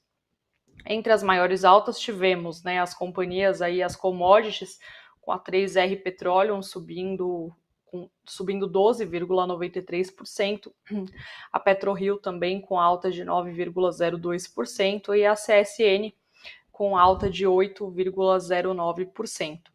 Entre 0.86 1.12
as 1.12 1.22
maiores 1.22 1.64
altas 1.64 1.98
tivemos 1.98 2.62
né, 2.62 2.80
as 2.80 2.94
companhias 2.94 3.60
aí, 3.62 3.82
as 3.82 3.94
commodities, 3.94 4.78
com 5.20 5.30
a 5.30 5.38
3R 5.38 6.02
Petroleum 6.02 6.62
subindo 6.62 7.54
subindo 8.24 8.70
12,93%, 8.70 10.72
a 11.52 11.60
PetroRio 11.60 12.16
também 12.16 12.58
com 12.58 12.80
alta 12.80 13.10
de 13.10 13.22
9,02% 13.22 15.14
e 15.14 15.26
a 15.26 15.34
CSN 15.34 16.10
com 16.70 16.96
alta 16.96 17.28
de 17.28 17.44
8,09%. 17.44 19.71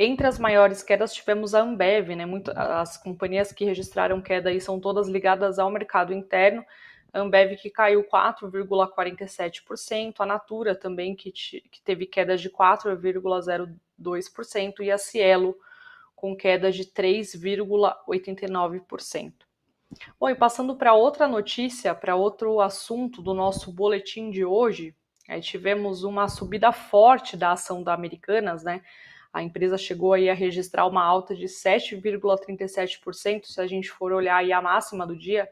Entre 0.00 0.28
as 0.28 0.38
maiores 0.38 0.80
quedas 0.80 1.12
tivemos 1.12 1.56
a 1.56 1.60
Ambev, 1.60 2.14
né? 2.14 2.24
Muito, 2.24 2.52
as 2.54 2.96
companhias 2.96 3.50
que 3.50 3.64
registraram 3.64 4.22
queda 4.22 4.50
aí 4.50 4.60
são 4.60 4.78
todas 4.78 5.08
ligadas 5.08 5.58
ao 5.58 5.68
mercado 5.72 6.14
interno, 6.14 6.64
Ambev 7.12 7.56
que 7.56 7.68
caiu 7.68 8.04
4,47%, 8.04 10.14
a 10.20 10.26
Natura 10.26 10.76
também 10.76 11.16
que, 11.16 11.32
que 11.32 11.82
teve 11.82 12.06
queda 12.06 12.36
de 12.36 12.48
4,02% 12.48 14.74
e 14.80 14.92
a 14.92 14.98
Cielo 14.98 15.56
com 16.14 16.36
queda 16.36 16.70
de 16.70 16.84
3,89%. 16.84 19.32
Bom, 20.20 20.28
e 20.28 20.34
passando 20.34 20.76
para 20.76 20.92
outra 20.94 21.26
notícia, 21.26 21.94
para 21.94 22.14
outro 22.14 22.60
assunto 22.60 23.20
do 23.20 23.34
nosso 23.34 23.72
boletim 23.72 24.30
de 24.30 24.44
hoje, 24.44 24.94
tivemos 25.40 26.04
uma 26.04 26.28
subida 26.28 26.70
forte 26.70 27.36
da 27.36 27.50
ação 27.52 27.82
da 27.82 27.94
Americanas, 27.94 28.62
né? 28.62 28.82
A 29.32 29.42
empresa 29.42 29.76
chegou 29.76 30.12
aí 30.12 30.30
a 30.30 30.34
registrar 30.34 30.86
uma 30.86 31.04
alta 31.04 31.34
de 31.34 31.46
7,37%, 31.46 33.44
se 33.44 33.60
a 33.60 33.66
gente 33.66 33.90
for 33.90 34.12
olhar 34.12 34.36
aí 34.36 34.52
a 34.52 34.62
máxima 34.62 35.06
do 35.06 35.16
dia, 35.16 35.48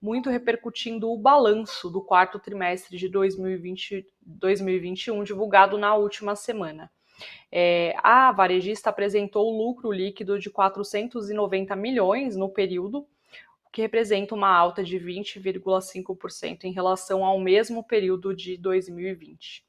muito 0.00 0.30
repercutindo 0.30 1.10
o 1.10 1.18
balanço 1.18 1.90
do 1.90 2.00
quarto 2.00 2.38
trimestre 2.38 2.96
de 2.96 3.08
2020, 3.08 4.06
2021, 4.22 5.22
divulgado 5.24 5.76
na 5.76 5.94
última 5.94 6.34
semana. 6.34 6.90
É, 7.52 7.94
a 8.02 8.32
varejista 8.32 8.88
apresentou 8.90 9.50
lucro 9.50 9.92
líquido 9.92 10.38
de 10.38 10.48
490 10.48 11.76
milhões 11.76 12.34
no 12.34 12.48
período, 12.48 13.06
o 13.66 13.70
que 13.70 13.82
representa 13.82 14.34
uma 14.34 14.48
alta 14.48 14.82
de 14.82 14.98
20,5% 14.98 16.64
em 16.64 16.72
relação 16.72 17.24
ao 17.24 17.38
mesmo 17.38 17.84
período 17.84 18.34
de 18.34 18.56
2020. 18.56 19.64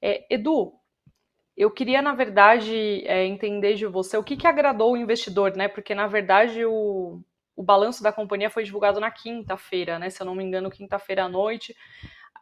É, 0.00 0.26
Edu, 0.28 0.74
eu 1.56 1.70
queria, 1.70 2.00
na 2.00 2.14
verdade, 2.14 3.04
é, 3.06 3.24
entender 3.24 3.74
de 3.74 3.86
você 3.86 4.16
o 4.16 4.24
que, 4.24 4.36
que 4.36 4.46
agradou 4.46 4.92
o 4.92 4.96
investidor, 4.96 5.54
né? 5.56 5.68
Porque, 5.68 5.94
na 5.94 6.06
verdade, 6.06 6.64
o, 6.64 7.20
o 7.54 7.62
balanço 7.62 8.02
da 8.02 8.12
companhia 8.12 8.50
foi 8.50 8.64
divulgado 8.64 8.98
na 9.00 9.10
quinta-feira, 9.10 9.98
né? 9.98 10.10
Se 10.10 10.22
eu 10.22 10.26
não 10.26 10.34
me 10.34 10.44
engano, 10.44 10.70
quinta-feira 10.70 11.24
à 11.24 11.28
noite. 11.28 11.76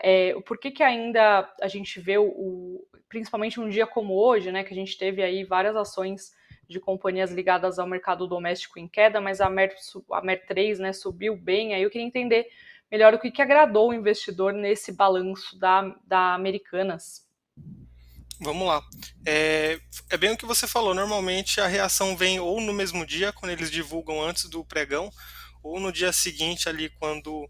É, 0.02 0.34
por 0.46 0.58
que, 0.58 0.70
que 0.70 0.82
ainda 0.82 1.52
a 1.60 1.68
gente 1.68 2.00
vê 2.00 2.16
o, 2.16 2.86
principalmente 3.08 3.60
um 3.60 3.68
dia 3.68 3.86
como 3.86 4.14
hoje, 4.14 4.50
né, 4.50 4.64
que 4.64 4.72
a 4.72 4.76
gente 4.76 4.96
teve 4.96 5.22
aí 5.22 5.44
várias 5.44 5.76
ações 5.76 6.32
de 6.66 6.80
companhias 6.80 7.32
ligadas 7.32 7.78
ao 7.78 7.86
mercado 7.86 8.26
doméstico 8.26 8.78
em 8.78 8.88
queda, 8.88 9.20
mas 9.20 9.40
a 9.40 9.50
MER, 9.50 9.74
a 10.12 10.22
MER 10.22 10.46
3 10.46 10.78
né, 10.78 10.92
subiu 10.92 11.36
bem. 11.36 11.74
Aí 11.74 11.82
eu 11.82 11.90
queria 11.90 12.06
entender 12.06 12.46
melhor 12.90 13.12
o 13.12 13.18
que, 13.18 13.30
que 13.30 13.42
agradou 13.42 13.90
o 13.90 13.94
investidor 13.94 14.52
nesse 14.52 14.92
balanço 14.92 15.58
da, 15.58 15.94
da 16.06 16.34
Americanas. 16.34 17.28
Vamos 18.40 18.66
lá. 18.66 18.82
É, 19.26 19.78
é, 20.08 20.16
bem 20.16 20.32
o 20.32 20.36
que 20.36 20.46
você 20.46 20.66
falou. 20.66 20.94
Normalmente 20.94 21.60
a 21.60 21.66
reação 21.66 22.16
vem 22.16 22.40
ou 22.40 22.60
no 22.60 22.72
mesmo 22.72 23.04
dia, 23.04 23.32
quando 23.32 23.52
eles 23.52 23.70
divulgam 23.70 24.22
antes 24.22 24.44
do 24.46 24.64
pregão, 24.64 25.12
ou 25.62 25.78
no 25.78 25.92
dia 25.92 26.12
seguinte 26.12 26.68
ali, 26.68 26.88
quando 26.98 27.48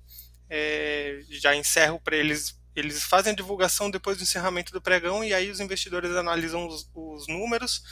é, 0.49 1.21
já 1.31 1.55
encerra 1.55 1.99
para 1.99 2.17
eles. 2.17 2.59
Eles 2.75 3.03
fazem 3.03 3.33
a 3.33 3.37
divulgação 3.37 3.91
depois 3.91 4.17
do 4.17 4.23
encerramento 4.23 4.73
do 4.73 4.81
pregão 4.81 5.25
e 5.25 5.35
aí 5.35 5.51
os 5.51 5.59
investidores 5.59 6.13
analisam 6.13 6.67
os, 6.69 6.89
os 6.95 7.27
números 7.27 7.83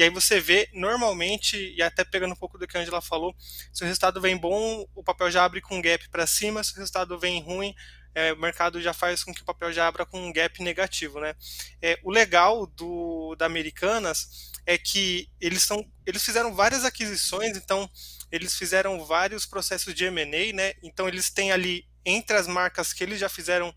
e 0.00 0.02
aí 0.02 0.08
você 0.08 0.40
vê, 0.40 0.66
normalmente, 0.72 1.74
e 1.76 1.82
até 1.82 2.04
pegando 2.04 2.32
um 2.32 2.36
pouco 2.36 2.56
do 2.56 2.66
que 2.66 2.74
a 2.74 2.80
Angela 2.80 3.02
falou, 3.02 3.34
se 3.70 3.82
o 3.82 3.86
resultado 3.86 4.18
vem 4.18 4.34
bom, 4.34 4.86
o 4.94 5.04
papel 5.04 5.30
já 5.30 5.44
abre 5.44 5.60
com 5.60 5.76
um 5.76 5.82
gap 5.82 6.08
para 6.08 6.26
cima, 6.26 6.64
se 6.64 6.72
o 6.72 6.76
resultado 6.76 7.18
vem 7.18 7.42
ruim, 7.42 7.74
é, 8.14 8.32
o 8.32 8.38
mercado 8.38 8.80
já 8.80 8.92
faz 8.92 9.22
com 9.22 9.32
que 9.32 9.42
o 9.42 9.44
papel 9.44 9.72
já 9.72 9.86
abra 9.86 10.04
com 10.04 10.20
um 10.20 10.32
gap 10.32 10.62
negativo. 10.62 11.20
Né? 11.20 11.34
É, 11.80 11.98
o 12.02 12.10
legal 12.10 12.66
do, 12.66 13.34
da 13.36 13.46
Americanas 13.46 14.50
é 14.66 14.76
que 14.76 15.28
eles, 15.40 15.62
são, 15.62 15.84
eles 16.06 16.24
fizeram 16.24 16.54
várias 16.54 16.84
aquisições, 16.84 17.56
então 17.56 17.90
eles 18.30 18.54
fizeram 18.54 19.04
vários 19.04 19.46
processos 19.46 19.94
de 19.94 20.04
M&A, 20.04 20.52
né? 20.52 20.74
então 20.82 21.08
eles 21.08 21.30
têm 21.30 21.52
ali 21.52 21.88
entre 22.04 22.36
as 22.36 22.46
marcas 22.46 22.92
que 22.92 23.04
eles 23.04 23.18
já 23.18 23.28
fizeram 23.28 23.74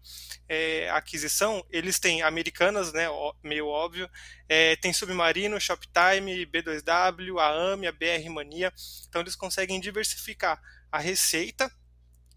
é, 0.48 0.90
aquisição, 0.92 1.66
eles 1.70 2.00
têm 2.00 2.22
Americanas, 2.22 2.94
né, 2.94 3.08
meio 3.44 3.68
óbvio, 3.68 4.10
é, 4.48 4.76
tem 4.78 4.94
Submarino, 4.94 5.60
Shoptime, 5.60 6.46
B2W, 6.46 7.40
a 7.40 7.50
AME, 7.50 7.88
a 7.88 7.92
BR 7.92 8.30
Mania, 8.30 8.72
então 9.10 9.22
eles 9.22 9.36
conseguem 9.36 9.80
diversificar 9.80 10.62
a 10.92 11.00
receita 11.00 11.72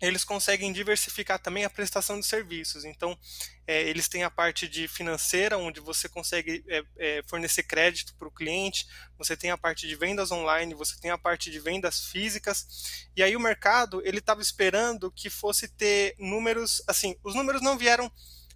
eles 0.01 0.25
conseguem 0.25 0.73
diversificar 0.73 1.39
também 1.39 1.65
a 1.65 1.71
prestação 1.71 2.21
de 2.21 2.27
serviços. 2.27 2.85
Então, 2.85 3.19
é, 3.67 3.83
eles 3.83 4.09
têm 4.09 4.25
a 4.25 4.31
parte 4.31 4.69
de 4.69 4.87
financeira, 4.87 5.57
onde 5.57 5.81
você 5.81 6.09
consegue 6.09 6.65
é, 6.69 6.85
é, 6.99 7.23
fornecer 7.27 7.63
crédito 7.63 8.15
para 8.17 8.29
o 8.29 8.31
cliente, 8.31 8.87
você 9.19 9.37
tem 9.37 9.51
a 9.51 9.59
parte 9.59 9.87
de 9.87 9.97
vendas 9.97 10.31
online, 10.31 10.75
você 10.75 10.99
tem 11.01 11.11
a 11.11 11.19
parte 11.19 11.51
de 11.51 11.59
vendas 11.59 12.07
físicas. 12.07 13.09
E 13.17 13.23
aí 13.23 13.35
o 13.35 13.41
mercado 13.41 14.03
ele 14.05 14.19
estava 14.19 14.43
esperando 14.43 15.11
que 15.11 15.31
fosse 15.31 15.67
ter 15.69 16.15
números, 16.19 16.83
assim, 16.87 17.17
os 17.25 17.35
números 17.35 17.63
não 17.63 17.79
vieram 17.79 18.11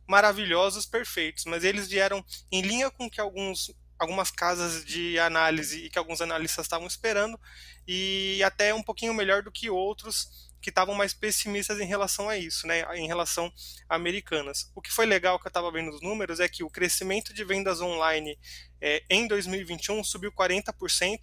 maravilhosos, 0.06 0.86
perfeitos, 0.86 1.44
mas 1.44 1.64
eles 1.64 1.88
vieram 1.88 2.24
em 2.50 2.62
linha 2.62 2.90
com 2.90 3.08
que 3.08 3.20
alguns 3.20 3.72
algumas 3.98 4.30
casas 4.30 4.82
de 4.82 5.18
análise 5.18 5.84
e 5.84 5.90
que 5.90 5.98
alguns 5.98 6.22
analistas 6.22 6.64
estavam 6.64 6.86
esperando 6.86 7.38
e 7.86 8.42
até 8.42 8.72
um 8.72 8.82
pouquinho 8.82 9.12
melhor 9.12 9.42
do 9.42 9.52
que 9.52 9.68
outros 9.68 10.49
que 10.60 10.70
estavam 10.70 10.94
mais 10.94 11.14
pessimistas 11.14 11.80
em 11.80 11.86
relação 11.86 12.28
a 12.28 12.36
isso, 12.36 12.66
né, 12.66 12.84
em 12.96 13.06
relação 13.06 13.52
a 13.88 13.96
americanas. 13.96 14.70
O 14.74 14.82
que 14.82 14.92
foi 14.92 15.06
legal 15.06 15.38
que 15.38 15.46
eu 15.46 15.50
estava 15.50 15.70
vendo 15.72 15.90
os 15.90 16.02
números 16.02 16.40
é 16.40 16.48
que 16.48 16.62
o 16.62 16.70
crescimento 16.70 17.32
de 17.32 17.44
vendas 17.44 17.80
online 17.80 18.38
é, 18.80 19.02
em 19.08 19.26
2021 19.26 20.02
subiu 20.04 20.32
40%, 20.32 21.20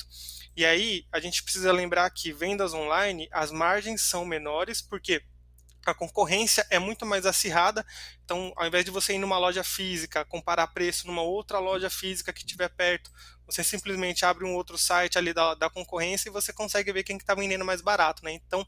e 0.56 0.66
aí 0.66 1.06
a 1.12 1.20
gente 1.20 1.44
precisa 1.44 1.72
lembrar 1.72 2.10
que 2.10 2.34
vendas 2.34 2.74
online, 2.74 3.30
as 3.32 3.52
margens 3.52 4.02
são 4.02 4.26
menores, 4.26 4.82
porque 4.82 5.22
a 5.86 5.94
concorrência 5.94 6.66
é 6.70 6.80
muito 6.80 7.06
mais 7.06 7.26
acirrada. 7.26 7.86
Então, 8.24 8.52
ao 8.56 8.68
invés 8.68 8.84
de 8.84 8.92
você 8.92 9.14
ir 9.14 9.20
numa 9.20 9.38
loja 9.38 9.64
física, 9.64 10.26
comparar 10.26 10.68
preço 10.68 11.08
numa 11.08 11.22
outra 11.22 11.60
loja 11.60 11.90
física 11.90 12.34
que 12.34 12.42
estiver 12.42 12.70
perto, 12.70 13.12
você 13.46 13.64
simplesmente 13.64 14.26
abre 14.26 14.44
um 14.44 14.54
outro 14.54 14.78
site 14.78 15.18
ali 15.18 15.34
da, 15.34 15.56
da 15.56 15.70
concorrência 15.70 16.28
e 16.28 16.32
você 16.32 16.52
consegue 16.52 16.92
ver 16.92 17.04
quem 17.04 17.16
está 17.16 17.34
que 17.34 17.36
tá 17.36 17.42
vendendo 17.42 17.64
mais 17.64 17.82
barato. 17.82 18.24
Né? 18.24 18.34
Então, 18.34 18.66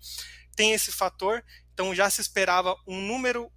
tem 0.60 0.74
esse 0.74 0.92
fator. 0.92 1.42
Então, 1.74 1.96
já 1.96 2.10
se 2.10 2.20
esperava 2.20 2.76
um 2.86 3.00
número, 3.02 3.50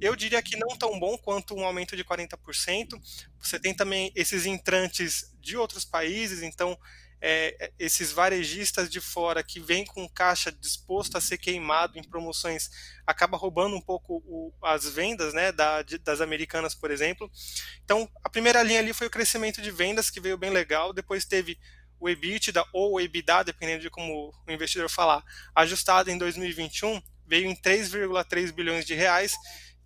eu 0.00 0.16
diria 0.16 0.40
que 0.40 0.56
não 0.56 0.74
tão 0.78 0.98
bom 0.98 1.18
quanto 1.18 1.54
um 1.54 1.66
aumento 1.66 1.94
de 1.94 2.02
40%. 2.02 2.98
Você 3.38 3.60
tem 3.60 3.74
também 3.74 4.10
esses 4.14 4.46
entrantes 4.46 5.36
de 5.38 5.58
outros 5.58 5.84
países, 5.84 6.42
então 6.42 6.78
é, 7.20 7.70
esses 7.78 8.10
varejistas 8.10 8.88
de 8.88 9.02
fora 9.02 9.42
que 9.42 9.60
vêm 9.60 9.84
com 9.84 10.08
caixa 10.08 10.50
disposto 10.50 11.18
a 11.18 11.20
ser 11.20 11.36
queimado 11.36 11.98
em 11.98 12.02
promoções 12.02 12.70
acaba 13.06 13.36
roubando 13.36 13.76
um 13.76 13.80
pouco 13.80 14.22
o, 14.26 14.54
as 14.62 14.86
vendas 14.88 15.34
né, 15.34 15.52
da, 15.52 15.82
de, 15.82 15.98
das 15.98 16.22
americanas, 16.22 16.74
por 16.74 16.90
exemplo. 16.90 17.30
Então, 17.84 18.08
a 18.24 18.30
primeira 18.30 18.62
linha 18.62 18.80
ali 18.80 18.94
foi 18.94 19.08
o 19.08 19.10
crescimento 19.10 19.60
de 19.60 19.70
vendas, 19.70 20.08
que 20.08 20.20
veio 20.20 20.38
bem 20.38 20.50
legal. 20.50 20.94
Depois 20.94 21.26
teve 21.26 21.58
o 21.98 22.08
EBITDA 22.08 22.64
ou 22.72 22.94
o 22.94 23.00
EBITDA, 23.00 23.44
dependendo 23.44 23.82
de 23.82 23.90
como 23.90 24.32
o 24.46 24.52
investidor 24.52 24.88
falar, 24.88 25.24
ajustado 25.54 26.10
em 26.10 26.18
2021, 26.18 27.00
veio 27.26 27.48
em 27.48 27.54
3,3 27.54 28.52
bilhões 28.52 28.84
de 28.84 28.94
reais. 28.94 29.34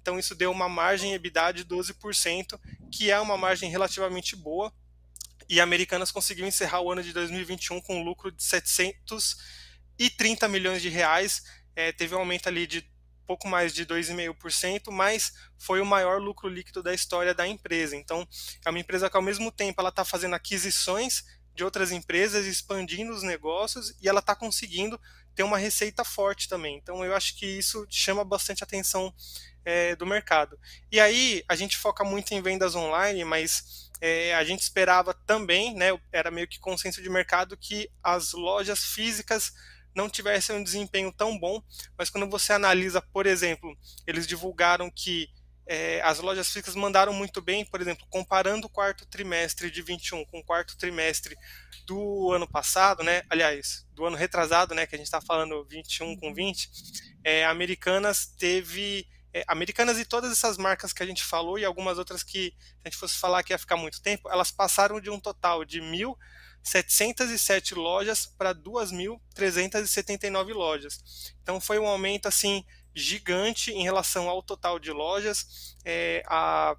Então, 0.00 0.18
isso 0.18 0.34
deu 0.34 0.50
uma 0.50 0.68
margem 0.68 1.14
EBITDA 1.14 1.52
de 1.52 1.64
12%, 1.64 2.58
que 2.90 3.10
é 3.10 3.20
uma 3.20 3.36
margem 3.36 3.70
relativamente 3.70 4.34
boa 4.34 4.72
e 5.50 5.60
a 5.60 5.64
Americanas 5.64 6.12
conseguiu 6.12 6.46
encerrar 6.46 6.80
o 6.80 6.92
ano 6.92 7.02
de 7.02 7.12
2021 7.12 7.80
com 7.80 7.96
um 7.96 8.04
lucro 8.04 8.30
de 8.30 8.40
730 8.40 10.46
milhões 10.46 10.80
de 10.80 10.88
reais. 10.88 11.42
É, 11.74 11.90
teve 11.90 12.14
um 12.14 12.20
aumento 12.20 12.48
ali 12.48 12.68
de 12.68 12.88
pouco 13.26 13.48
mais 13.48 13.74
de 13.74 13.84
2,5%, 13.84 14.92
mas 14.92 15.32
foi 15.58 15.80
o 15.80 15.86
maior 15.86 16.20
lucro 16.20 16.48
líquido 16.48 16.84
da 16.84 16.94
história 16.94 17.34
da 17.34 17.48
empresa. 17.48 17.96
Então, 17.96 18.24
é 18.64 18.70
uma 18.70 18.78
empresa 18.78 19.10
que 19.10 19.16
ao 19.16 19.22
mesmo 19.22 19.50
tempo 19.50 19.80
ela 19.80 19.88
está 19.88 20.04
fazendo 20.04 20.36
aquisições 20.36 21.24
de 21.54 21.64
outras 21.64 21.92
empresas, 21.92 22.46
expandindo 22.46 23.12
os 23.12 23.22
negócios 23.22 23.94
e 24.00 24.08
ela 24.08 24.20
está 24.20 24.34
conseguindo 24.34 25.00
ter 25.34 25.42
uma 25.42 25.58
receita 25.58 26.04
forte 26.04 26.48
também. 26.48 26.76
Então, 26.76 27.04
eu 27.04 27.14
acho 27.14 27.36
que 27.36 27.46
isso 27.46 27.86
chama 27.88 28.24
bastante 28.24 28.64
atenção 28.64 29.12
é, 29.64 29.94
do 29.96 30.06
mercado. 30.06 30.58
E 30.90 30.98
aí, 30.98 31.44
a 31.48 31.54
gente 31.54 31.76
foca 31.76 32.04
muito 32.04 32.32
em 32.32 32.42
vendas 32.42 32.74
online, 32.74 33.24
mas 33.24 33.90
é, 34.00 34.34
a 34.34 34.44
gente 34.44 34.60
esperava 34.60 35.12
também, 35.12 35.74
né, 35.74 35.98
era 36.12 36.30
meio 36.30 36.48
que 36.48 36.58
consenso 36.58 37.02
de 37.02 37.10
mercado, 37.10 37.56
que 37.56 37.90
as 38.02 38.32
lojas 38.32 38.84
físicas 38.84 39.52
não 39.94 40.08
tivessem 40.08 40.56
um 40.56 40.62
desempenho 40.62 41.12
tão 41.12 41.38
bom, 41.38 41.62
mas 41.98 42.10
quando 42.10 42.28
você 42.28 42.52
analisa, 42.52 43.02
por 43.02 43.26
exemplo, 43.26 43.76
eles 44.06 44.26
divulgaram 44.26 44.90
que 44.90 45.28
é, 45.72 46.00
as 46.02 46.18
lojas 46.18 46.48
físicas 46.48 46.74
mandaram 46.74 47.12
muito 47.12 47.40
bem, 47.40 47.64
por 47.64 47.80
exemplo, 47.80 48.04
comparando 48.10 48.66
o 48.66 48.68
quarto 48.68 49.06
trimestre 49.06 49.70
de 49.70 49.80
21 49.82 50.24
com 50.24 50.40
o 50.40 50.44
quarto 50.44 50.76
trimestre 50.76 51.36
do 51.86 52.32
ano 52.32 52.48
passado, 52.48 53.04
né, 53.04 53.22
aliás, 53.30 53.86
do 53.92 54.04
ano 54.04 54.16
retrasado, 54.16 54.74
né, 54.74 54.84
que 54.84 54.96
a 54.96 54.98
gente 54.98 55.06
está 55.06 55.20
falando 55.20 55.64
21 55.70 56.16
com 56.16 56.34
20, 56.34 56.68
é, 57.22 57.44
Americanas 57.44 58.26
teve 58.26 59.06
é, 59.32 59.44
Americanas 59.46 59.96
e 60.00 60.04
todas 60.04 60.32
essas 60.32 60.58
marcas 60.58 60.92
que 60.92 61.04
a 61.04 61.06
gente 61.06 61.22
falou 61.22 61.56
e 61.56 61.64
algumas 61.64 61.98
outras 61.98 62.24
que, 62.24 62.48
se 62.48 62.54
a 62.84 62.88
gente 62.88 62.98
fosse 62.98 63.16
falar 63.16 63.44
que 63.44 63.52
ia 63.52 63.58
ficar 63.58 63.76
muito 63.76 64.02
tempo, 64.02 64.28
elas 64.28 64.50
passaram 64.50 65.00
de 65.00 65.08
um 65.08 65.20
total 65.20 65.64
de 65.64 65.80
1.707 65.80 67.76
lojas 67.76 68.26
para 68.26 68.52
2.379 68.52 70.52
lojas. 70.52 71.32
Então 71.40 71.60
foi 71.60 71.78
um 71.78 71.86
aumento 71.86 72.26
assim 72.26 72.64
gigante 72.94 73.70
em 73.72 73.82
relação 73.82 74.28
ao 74.28 74.42
total 74.42 74.78
de 74.78 74.90
lojas. 74.90 75.76
É, 75.84 76.22
a, 76.26 76.76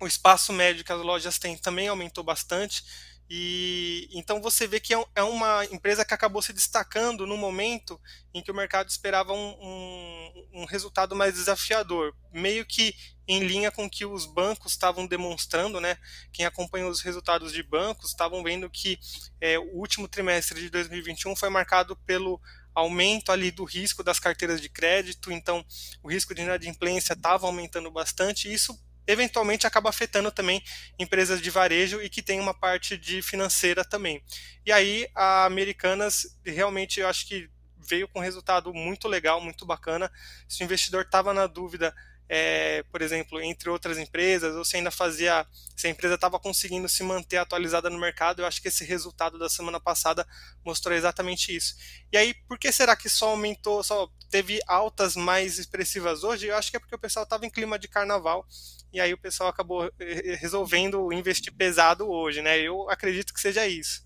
o 0.00 0.06
espaço 0.06 0.52
médio 0.52 0.84
que 0.84 0.92
as 0.92 1.00
lojas 1.00 1.38
têm 1.38 1.56
também 1.56 1.88
aumentou 1.88 2.22
bastante. 2.22 2.84
E 3.28 4.08
então 4.12 4.40
você 4.40 4.68
vê 4.68 4.78
que 4.78 4.94
é, 4.94 5.04
é 5.16 5.22
uma 5.22 5.64
empresa 5.66 6.04
que 6.04 6.14
acabou 6.14 6.40
se 6.40 6.52
destacando 6.52 7.26
no 7.26 7.36
momento 7.36 8.00
em 8.32 8.40
que 8.40 8.52
o 8.52 8.54
mercado 8.54 8.88
esperava 8.88 9.32
um, 9.32 9.56
um, 9.60 10.48
um 10.60 10.64
resultado 10.64 11.16
mais 11.16 11.34
desafiador, 11.34 12.14
meio 12.32 12.64
que 12.64 12.94
em 13.26 13.40
linha 13.40 13.72
com 13.72 13.90
que 13.90 14.06
os 14.06 14.26
bancos 14.26 14.72
estavam 14.72 15.08
demonstrando, 15.08 15.80
né? 15.80 15.98
Quem 16.32 16.46
acompanhou 16.46 16.88
os 16.88 17.00
resultados 17.00 17.52
de 17.52 17.64
bancos 17.64 18.10
estavam 18.10 18.44
vendo 18.44 18.70
que 18.70 18.96
é, 19.40 19.58
o 19.58 19.74
último 19.78 20.06
trimestre 20.06 20.60
de 20.60 20.70
2021 20.70 21.34
foi 21.34 21.48
marcado 21.48 21.96
pelo 22.06 22.40
aumento 22.76 23.32
ali 23.32 23.50
do 23.50 23.64
risco 23.64 24.04
das 24.04 24.20
carteiras 24.20 24.60
de 24.60 24.68
crédito, 24.68 25.32
então 25.32 25.64
o 26.02 26.10
risco 26.10 26.34
de 26.34 26.42
inadimplência 26.42 27.14
estava 27.14 27.46
aumentando 27.46 27.90
bastante, 27.90 28.48
e 28.48 28.52
isso 28.52 28.78
eventualmente 29.06 29.66
acaba 29.66 29.88
afetando 29.88 30.30
também 30.30 30.62
empresas 30.98 31.40
de 31.40 31.48
varejo 31.48 32.02
e 32.02 32.10
que 32.10 32.20
tem 32.20 32.38
uma 32.38 32.52
parte 32.52 32.98
de 32.98 33.22
financeira 33.22 33.82
também. 33.82 34.22
E 34.64 34.70
aí 34.70 35.08
a 35.14 35.46
Americanas 35.46 36.38
realmente 36.44 37.00
eu 37.00 37.08
acho 37.08 37.26
que 37.26 37.48
veio 37.78 38.08
com 38.08 38.18
um 38.18 38.22
resultado 38.22 38.74
muito 38.74 39.08
legal, 39.08 39.40
muito 39.40 39.64
bacana. 39.64 40.10
Se 40.46 40.62
o 40.62 40.64
investidor 40.64 41.04
estava 41.04 41.32
na 41.32 41.46
dúvida 41.46 41.94
é, 42.28 42.82
por 42.90 43.02
exemplo, 43.02 43.40
entre 43.40 43.70
outras 43.70 43.98
empresas, 43.98 44.54
ou 44.56 44.64
se 44.64 44.76
ainda 44.76 44.90
fazia, 44.90 45.46
se 45.76 45.86
a 45.86 45.90
empresa 45.90 46.16
estava 46.16 46.38
conseguindo 46.40 46.88
se 46.88 47.02
manter 47.02 47.36
atualizada 47.36 47.88
no 47.88 47.98
mercado, 47.98 48.42
eu 48.42 48.46
acho 48.46 48.60
que 48.60 48.68
esse 48.68 48.84
resultado 48.84 49.38
da 49.38 49.48
semana 49.48 49.78
passada 49.78 50.26
mostrou 50.64 50.94
exatamente 50.96 51.54
isso. 51.54 51.76
E 52.12 52.16
aí, 52.16 52.34
por 52.48 52.58
que 52.58 52.72
será 52.72 52.96
que 52.96 53.08
só 53.08 53.30
aumentou, 53.30 53.82
só 53.82 54.08
teve 54.28 54.60
altas 54.66 55.14
mais 55.14 55.58
expressivas 55.58 56.24
hoje, 56.24 56.46
eu 56.46 56.56
acho 56.56 56.70
que 56.70 56.76
é 56.76 56.80
porque 56.80 56.94
o 56.94 56.98
pessoal 56.98 57.22
estava 57.22 57.46
em 57.46 57.50
clima 57.50 57.78
de 57.78 57.86
carnaval 57.88 58.46
e 58.92 59.00
aí 59.00 59.12
o 59.12 59.18
pessoal 59.18 59.48
acabou 59.48 59.90
eh, 60.00 60.36
resolvendo 60.40 61.12
investir 61.12 61.52
pesado 61.54 62.08
hoje, 62.08 62.42
né? 62.42 62.58
Eu 62.58 62.90
acredito 62.90 63.32
que 63.32 63.40
seja 63.40 63.66
isso, 63.68 64.02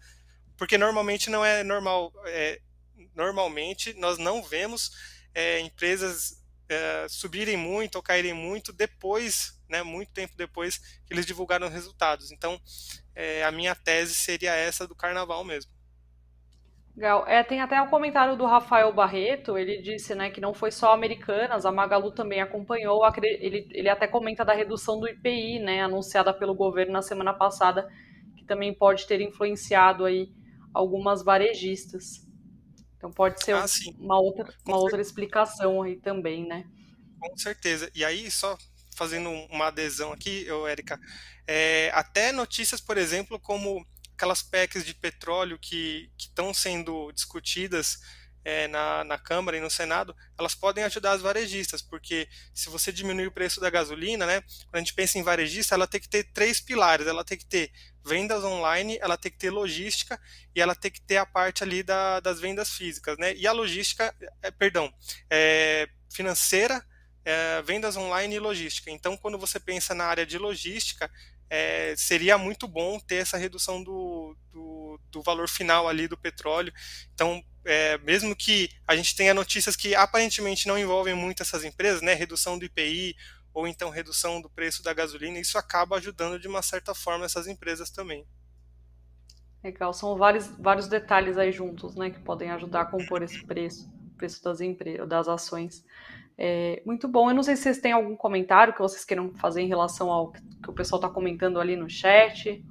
porque 0.59 0.77
normalmente 0.77 1.31
não 1.31 1.45
é 1.45 1.63
normal, 1.63 2.13
é, 2.27 2.61
normalmente 3.15 3.95
nós 3.95 4.19
não 4.19 4.43
vemos 4.43 4.91
é, 5.35 5.61
empresas 5.61 6.40
é, 6.73 7.07
subirem 7.09 7.57
muito 7.57 7.97
ou 7.97 8.03
caírem 8.03 8.33
muito 8.33 8.73
depois, 8.73 9.61
né, 9.69 9.83
muito 9.83 10.13
tempo 10.13 10.37
depois 10.37 10.79
que 11.07 11.13
eles 11.13 11.27
divulgaram 11.27 11.67
os 11.67 11.73
resultados. 11.73 12.31
Então, 12.33 12.61
é, 13.15 13.45
a 13.45 13.51
minha 13.51 13.75
tese 13.75 14.15
seria 14.15 14.55
essa 14.55 14.87
do 14.87 14.95
carnaval 14.95 15.45
mesmo. 15.45 15.71
Legal. 16.97 17.25
É, 17.27 17.43
tem 17.43 17.61
até 17.61 17.81
o 17.81 17.85
um 17.85 17.89
comentário 17.89 18.37
do 18.37 18.45
Rafael 18.45 18.93
Barreto, 18.93 19.57
ele 19.57 19.81
disse 19.81 20.15
né, 20.15 20.29
que 20.31 20.41
não 20.41 20.53
foi 20.53 20.71
só 20.71 20.93
Americanas, 20.93 21.65
a 21.65 21.73
Magalu 21.73 22.13
também 22.13 22.41
acompanhou, 22.41 23.03
ele, 23.23 23.67
ele 23.71 23.89
até 23.89 24.07
comenta 24.07 24.45
da 24.45 24.53
redução 24.53 25.01
do 25.01 25.09
IPI, 25.09 25.61
né, 25.61 25.83
anunciada 25.83 26.35
pelo 26.35 26.55
governo 26.55 26.93
na 26.93 27.01
semana 27.01 27.33
passada, 27.33 27.89
que 28.37 28.45
também 28.45 28.75
pode 28.75 29.07
ter 29.07 29.21
influenciado 29.21 30.05
aí 30.05 30.29
algumas 30.75 31.23
varejistas. 31.23 32.29
Então 33.01 33.11
pode 33.11 33.43
ser 33.43 33.55
ah, 33.55 33.65
uma, 33.99 34.21
outra, 34.21 34.55
uma 34.67 34.77
outra 34.77 35.01
explicação 35.01 35.81
aí 35.81 35.97
também, 35.97 36.47
né? 36.47 36.67
Com 37.19 37.35
certeza. 37.35 37.91
E 37.95 38.05
aí, 38.05 38.31
só 38.31 38.59
fazendo 38.95 39.31
uma 39.51 39.69
adesão 39.69 40.13
aqui, 40.13 40.45
eu, 40.47 40.67
Érica, 40.67 41.01
é, 41.47 41.91
até 41.95 42.31
notícias, 42.31 42.79
por 42.79 42.99
exemplo, 42.99 43.41
como 43.41 43.87
aquelas 44.15 44.43
PECs 44.43 44.85
de 44.85 44.93
petróleo 44.93 45.59
que 45.59 46.11
estão 46.19 46.53
sendo 46.53 47.11
discutidas 47.13 48.01
é, 48.45 48.69
na, 48.69 49.03
na 49.05 49.19
Câmara 49.19 49.57
e 49.57 49.61
no 49.61 49.71
Senado, 49.71 50.15
elas 50.39 50.55
podem 50.55 50.85
ajudar 50.85 51.13
as 51.13 51.23
varejistas, 51.23 51.81
porque 51.81 52.29
se 52.55 52.69
você 52.69 52.93
diminuir 52.93 53.29
o 53.29 53.33
preço 53.33 53.61
da 53.61 53.71
gasolina, 53.71 54.27
né, 54.27 54.43
quando 54.65 54.75
a 54.75 54.79
gente 54.81 54.93
pensa 54.93 55.19
em 55.19 55.23
varejista, 55.23 55.75
ela 55.75 55.87
tem 55.87 56.01
que 56.01 56.09
ter 56.09 56.25
três 56.35 56.61
pilares, 56.61 57.07
ela 57.07 57.25
tem 57.25 57.39
que 57.39 57.47
ter 57.47 57.73
vendas 58.05 58.45
online, 58.45 58.99
ela 59.01 59.17
tem 59.17 59.31
que 59.31 59.39
ter 59.39 59.51
logística 59.51 60.21
e 60.55 60.61
ela 60.61 60.75
tem 60.75 60.91
que 60.91 61.01
ter 61.01 61.17
a 61.17 61.27
parte 61.27 61.63
ali 61.63 61.83
da, 61.83 62.21
das 62.21 62.41
vendas 62.41 62.71
físicas, 62.71 63.17
né, 63.19 63.35
e 63.35 63.47
a 63.47 63.53
logística, 63.53 64.15
é, 64.43 64.51
perdão, 64.51 64.93
é, 65.29 65.89
financeira, 66.11 66.85
é, 67.25 67.63
vendas 67.63 67.97
online 67.97 68.37
e 68.37 68.41
logística. 68.41 68.91
Então, 68.91 69.17
quando 69.17 69.39
você 69.39 69.61
pensa 69.61 69.95
na 69.95 70.05
área 70.05 70.27
de 70.27 70.39
logística, 70.39 71.11
é, 71.49 71.95
seria 71.97 72.39
muito 72.39 72.69
bom 72.69 72.99
ter 73.01 73.17
essa 73.17 73.37
redução 73.37 73.83
do, 73.83 74.37
do, 74.53 75.01
do 75.11 75.23
valor 75.23 75.49
final 75.49 75.89
ali 75.89 76.07
do 76.07 76.17
petróleo. 76.17 76.73
Então, 77.13 77.43
é, 77.65 77.99
mesmo 77.99 78.35
que 78.35 78.71
a 78.87 78.97
gente 78.97 79.15
tenha 79.15 79.35
notícias 79.35 79.77
que 79.77 79.95
aparentemente 79.95 80.67
não 80.67 80.79
envolvem 80.79 81.15
muito 81.15 81.43
essas 81.43 81.65
empresas, 81.65 82.01
né, 82.01 82.15
redução 82.15 82.59
do 82.59 82.65
IPI 82.65 83.17
ou 83.53 83.67
então 83.67 83.91
redução 83.91 84.41
do 84.41 84.49
preço 84.51 84.83
da 84.83 84.93
gasolina, 84.93 85.39
isso 85.39 85.59
acaba 85.59 85.97
ajudando 85.97 86.39
de 86.39 86.49
uma 86.49 86.63
certa 86.63 86.95
forma 86.95 87.25
essas 87.25 87.47
empresas 87.47 87.91
também. 87.91 88.27
Legal, 89.63 89.93
são 89.93 90.17
vários, 90.17 90.47
vários 90.59 90.89
detalhes 90.89 91.37
aí 91.37 91.53
juntos, 91.53 91.95
né, 91.95 92.11
que 92.11 92.21
podem 92.21 92.51
ajudar 92.51 92.83
a 92.83 92.87
compor 92.87 93.23
esse 93.23 93.45
preço, 93.45 93.93
preço 94.17 94.43
das 94.43 94.61
empresas, 94.61 95.07
das 95.07 95.29
ações. 95.29 95.85
É, 96.43 96.83
muito 96.87 97.07
bom. 97.07 97.29
Eu 97.29 97.35
não 97.35 97.43
sei 97.43 97.55
se 97.55 97.65
vocês 97.65 97.79
têm 97.79 97.93
algum 97.93 98.17
comentário 98.17 98.73
que 98.73 98.81
vocês 98.81 99.05
queiram 99.05 99.35
fazer 99.35 99.61
em 99.61 99.69
relação 99.69 100.11
ao 100.11 100.33
que 100.33 100.71
o 100.71 100.73
pessoal 100.73 100.99
está 100.99 101.11
comentando 101.11 101.61
ali 101.61 101.77
no 101.77 101.91
chat. 101.91 102.65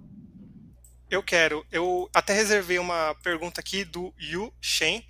Eu 1.07 1.21
quero. 1.21 1.63
Eu 1.71 2.09
até 2.11 2.33
reservei 2.33 2.79
uma 2.79 3.13
pergunta 3.21 3.61
aqui 3.61 3.85
do 3.85 4.11
Yu 4.19 4.51
Shen. 4.59 5.05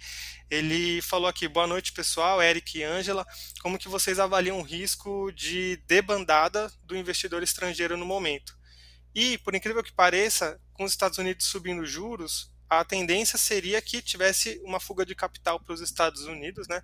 Ele 0.49 0.99
falou 1.03 1.27
aqui, 1.27 1.47
boa 1.47 1.67
noite 1.67 1.93
pessoal, 1.93 2.41
Eric 2.41 2.79
e 2.79 2.83
Angela. 2.83 3.23
Como 3.62 3.77
que 3.77 3.88
vocês 3.88 4.17
avaliam 4.17 4.59
o 4.59 4.63
risco 4.63 5.31
de 5.31 5.77
debandada 5.85 6.71
do 6.83 6.97
investidor 6.97 7.43
estrangeiro 7.43 7.95
no 7.95 8.05
momento? 8.05 8.57
E, 9.13 9.38
por 9.38 9.53
incrível 9.53 9.83
que 9.83 9.93
pareça, 9.93 10.59
com 10.73 10.83
os 10.83 10.91
Estados 10.91 11.19
Unidos 11.19 11.45
subindo 11.45 11.85
juros, 11.85 12.51
a 12.67 12.83
tendência 12.83 13.38
seria 13.38 13.79
que 13.79 14.01
tivesse 14.01 14.59
uma 14.63 14.79
fuga 14.79 15.05
de 15.05 15.13
capital 15.13 15.59
para 15.59 15.73
os 15.73 15.81
Estados 15.81 16.21
Unidos, 16.23 16.67
né? 16.67 16.81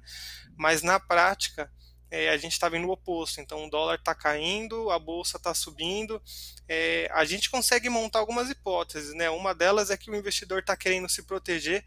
Mas 0.56 0.84
na 0.84 1.00
prática, 1.00 1.72
é, 2.12 2.30
a 2.30 2.38
gente 2.38 2.54
está 2.54 2.70
vendo 2.70 2.88
o 2.88 2.92
oposto. 2.92 3.42
Então, 3.42 3.66
o 3.66 3.70
dólar 3.70 3.96
está 3.96 4.14
caindo, 4.14 4.92
a 4.92 5.00
bolsa 5.00 5.38
está 5.38 5.54
subindo. 5.54 6.22
É, 6.68 7.10
a 7.12 7.26
gente 7.26 7.50
consegue 7.50 7.90
montar 7.90 8.20
algumas 8.20 8.50
hipóteses. 8.50 9.14
Né? 9.14 9.30
Uma 9.30 9.54
delas 9.54 9.90
é 9.90 9.98
que 9.98 10.10
o 10.10 10.16
investidor 10.16 10.60
está 10.60 10.78
querendo 10.78 11.10
se 11.10 11.24
proteger 11.24 11.84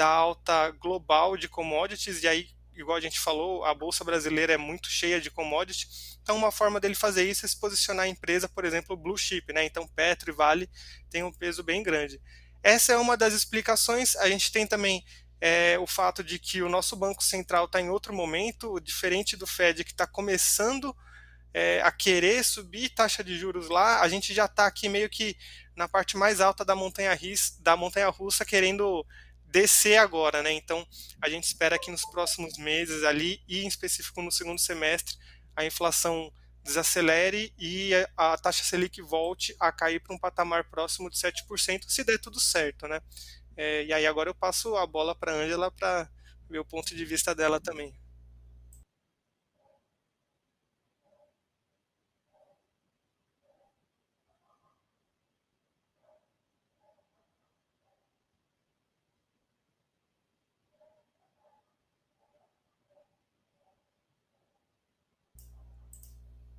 da 0.00 0.06
alta 0.06 0.70
global 0.70 1.36
de 1.36 1.46
commodities, 1.46 2.22
e 2.22 2.26
aí, 2.26 2.48
igual 2.74 2.96
a 2.96 3.00
gente 3.02 3.20
falou, 3.20 3.66
a 3.66 3.74
bolsa 3.74 4.02
brasileira 4.02 4.54
é 4.54 4.56
muito 4.56 4.88
cheia 4.88 5.20
de 5.20 5.30
commodities. 5.30 6.18
Então, 6.22 6.38
uma 6.38 6.50
forma 6.50 6.80
dele 6.80 6.94
fazer 6.94 7.28
isso 7.28 7.44
é 7.44 7.48
se 7.50 7.60
posicionar 7.60 8.06
a 8.06 8.08
empresa, 8.08 8.48
por 8.48 8.64
exemplo, 8.64 8.96
blue 8.96 9.18
chip. 9.18 9.52
Né? 9.52 9.66
Então, 9.66 9.86
Petro 9.86 10.30
e 10.30 10.34
Vale 10.34 10.70
tem 11.10 11.22
um 11.22 11.30
peso 11.30 11.62
bem 11.62 11.82
grande. 11.82 12.18
Essa 12.62 12.94
é 12.94 12.96
uma 12.96 13.14
das 13.14 13.34
explicações. 13.34 14.16
A 14.16 14.26
gente 14.30 14.50
tem 14.50 14.66
também 14.66 15.04
é 15.38 15.78
o 15.78 15.86
fato 15.86 16.24
de 16.24 16.38
que 16.38 16.62
o 16.62 16.68
nosso 16.68 16.96
Banco 16.96 17.22
Central 17.22 17.66
está 17.66 17.78
em 17.78 17.90
outro 17.90 18.14
momento, 18.14 18.80
diferente 18.80 19.36
do 19.36 19.46
Fed, 19.46 19.84
que 19.84 19.90
está 19.90 20.06
começando 20.06 20.96
é, 21.52 21.82
a 21.82 21.92
querer 21.92 22.42
subir 22.42 22.88
taxa 22.90 23.22
de 23.22 23.36
juros 23.36 23.68
lá, 23.68 24.00
a 24.00 24.08
gente 24.08 24.32
já 24.32 24.44
está 24.46 24.66
aqui 24.66 24.88
meio 24.88 25.10
que 25.10 25.36
na 25.76 25.88
parte 25.88 26.16
mais 26.16 26.40
alta 26.40 26.64
da 26.64 26.74
montanha, 26.74 27.18
da 27.60 27.76
montanha 27.76 28.08
russa, 28.08 28.44
querendo 28.44 29.04
descer 29.50 29.96
agora, 29.96 30.42
né? 30.42 30.52
Então, 30.52 30.86
a 31.20 31.28
gente 31.28 31.44
espera 31.44 31.78
que 31.78 31.90
nos 31.90 32.04
próximos 32.04 32.56
meses 32.58 33.02
ali, 33.04 33.42
e 33.48 33.64
em 33.64 33.66
específico 33.66 34.22
no 34.22 34.30
segundo 34.30 34.58
semestre, 34.58 35.16
a 35.56 35.64
inflação 35.64 36.32
desacelere 36.62 37.52
e 37.58 37.90
a 38.16 38.36
taxa 38.36 38.62
Selic 38.62 39.00
volte 39.02 39.54
a 39.58 39.72
cair 39.72 40.00
para 40.00 40.14
um 40.14 40.18
patamar 40.18 40.64
próximo 40.64 41.10
de 41.10 41.16
7%, 41.16 41.84
se 41.88 42.04
der 42.04 42.18
tudo 42.18 42.38
certo, 42.38 42.86
né? 42.86 43.00
É, 43.56 43.84
e 43.84 43.92
aí 43.92 44.06
agora 44.06 44.30
eu 44.30 44.34
passo 44.34 44.76
a 44.76 44.86
bola 44.86 45.14
para 45.14 45.32
a 45.32 45.34
Ângela 45.34 45.70
para 45.70 46.08
ver 46.48 46.58
o 46.58 46.64
ponto 46.64 46.94
de 46.94 47.04
vista 47.04 47.34
dela 47.34 47.60
também. 47.60 47.94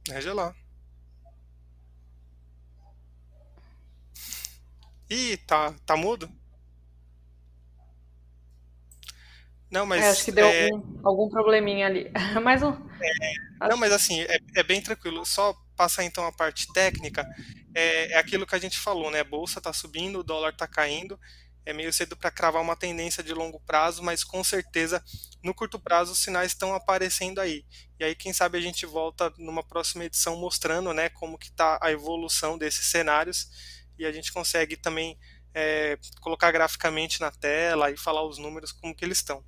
Ângela. 0.09 0.55
Ih, 5.09 5.37
tá, 5.37 5.73
tá 5.85 5.97
mudo? 5.97 6.31
Não, 9.69 9.85
mas. 9.85 10.03
É, 10.03 10.09
acho 10.09 10.25
que 10.25 10.31
deu 10.31 10.45
é... 10.45 10.69
algum, 10.69 11.07
algum 11.07 11.29
probleminha 11.29 11.87
ali. 11.87 12.11
mas 12.43 12.63
um. 12.63 12.71
É, 13.61 13.67
não, 13.67 13.77
mas 13.77 13.91
assim, 13.91 14.21
é, 14.21 14.37
é, 14.55 14.63
bem 14.63 14.81
tranquilo. 14.81 15.25
Só 15.25 15.55
passar 15.75 16.03
então 16.03 16.25
a 16.25 16.31
parte 16.31 16.71
técnica. 16.73 17.25
É, 17.73 18.13
é 18.13 18.17
aquilo 18.17 18.45
que 18.45 18.55
a 18.55 18.59
gente 18.59 18.77
falou, 18.77 19.09
né? 19.09 19.21
A 19.21 19.25
bolsa 19.25 19.59
está 19.59 19.71
subindo, 19.71 20.19
o 20.19 20.23
dólar 20.23 20.51
está 20.51 20.67
caindo. 20.67 21.19
É 21.65 21.73
meio 21.73 21.93
cedo 21.93 22.17
para 22.17 22.31
cravar 22.31 22.61
uma 22.61 22.75
tendência 22.75 23.23
de 23.23 23.33
longo 23.33 23.59
prazo, 23.59 24.01
mas 24.01 24.23
com 24.23 24.43
certeza 24.43 25.03
no 25.43 25.53
curto 25.53 25.79
prazo 25.79 26.11
os 26.11 26.19
sinais 26.19 26.51
estão 26.51 26.73
aparecendo 26.73 27.39
aí. 27.39 27.65
E 27.99 28.03
aí, 28.03 28.15
quem 28.15 28.33
sabe 28.33 28.57
a 28.57 28.61
gente 28.61 28.85
volta 28.85 29.31
numa 29.37 29.63
próxima 29.63 30.05
edição 30.05 30.35
mostrando 30.35 30.93
né, 30.93 31.09
como 31.09 31.37
que 31.37 31.49
está 31.49 31.77
a 31.81 31.91
evolução 31.91 32.57
desses 32.57 32.87
cenários 32.87 33.47
e 33.97 34.05
a 34.05 34.11
gente 34.11 34.33
consegue 34.33 34.75
também 34.75 35.17
é, 35.53 35.97
colocar 36.21 36.51
graficamente 36.51 37.21
na 37.21 37.31
tela 37.31 37.91
e 37.91 37.97
falar 37.97 38.25
os 38.25 38.37
números 38.37 38.71
como 38.71 38.95
que 38.95 39.05
eles 39.05 39.17
estão. 39.17 39.43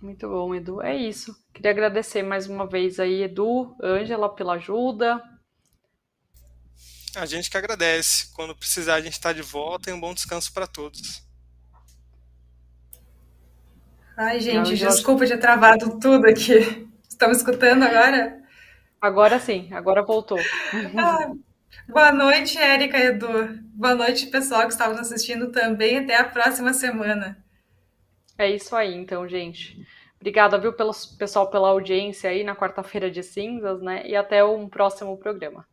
Muito 0.00 0.28
bom, 0.28 0.54
Edu. 0.54 0.82
É 0.82 0.96
isso. 0.96 1.32
Queria 1.54 1.70
agradecer 1.70 2.22
mais 2.22 2.48
uma 2.48 2.66
vez 2.66 2.98
aí, 2.98 3.22
Edu, 3.22 3.76
Ângela, 3.80 4.28
pela 4.34 4.54
ajuda. 4.54 5.22
A 7.14 7.26
gente 7.26 7.50
que 7.50 7.56
agradece. 7.56 8.32
Quando 8.34 8.56
precisar, 8.56 8.94
a 8.94 9.00
gente 9.00 9.12
está 9.12 9.32
de 9.32 9.42
volta 9.42 9.90
e 9.90 9.92
um 9.92 10.00
bom 10.00 10.14
descanso 10.14 10.52
para 10.52 10.66
todos. 10.66 11.22
Ai, 14.16 14.40
gente, 14.40 14.76
desculpa 14.76 15.26
ter 15.26 15.38
travado 15.38 15.98
tudo 15.98 16.26
aqui. 16.26 16.88
Estão 17.08 17.28
me 17.28 17.36
escutando 17.36 17.82
agora? 17.82 18.40
Agora 19.00 19.38
sim, 19.38 19.68
agora 19.72 20.02
voltou. 20.02 20.38
Ah, 20.96 21.32
boa 21.88 22.12
noite, 22.12 22.56
Érica 22.58 22.98
e 22.98 23.06
Edu. 23.06 23.58
Boa 23.74 23.94
noite, 23.94 24.26
pessoal 24.26 24.62
que 24.62 24.72
estava 24.72 24.98
assistindo 25.00 25.50
também. 25.50 25.98
Até 25.98 26.16
a 26.16 26.24
próxima 26.24 26.72
semana. 26.72 27.42
É 28.38 28.50
isso 28.50 28.74
aí, 28.74 28.94
então, 28.94 29.28
gente. 29.28 29.76
Obrigada, 30.20 30.56
viu, 30.56 30.72
pelo 30.72 30.92
pessoal 31.18 31.50
pela 31.50 31.68
audiência 31.68 32.30
aí 32.30 32.44
na 32.44 32.54
quarta-feira 32.54 33.10
de 33.10 33.22
cinzas, 33.22 33.82
né? 33.82 34.06
E 34.06 34.14
até 34.14 34.44
um 34.44 34.68
próximo 34.68 35.16
programa. 35.16 35.66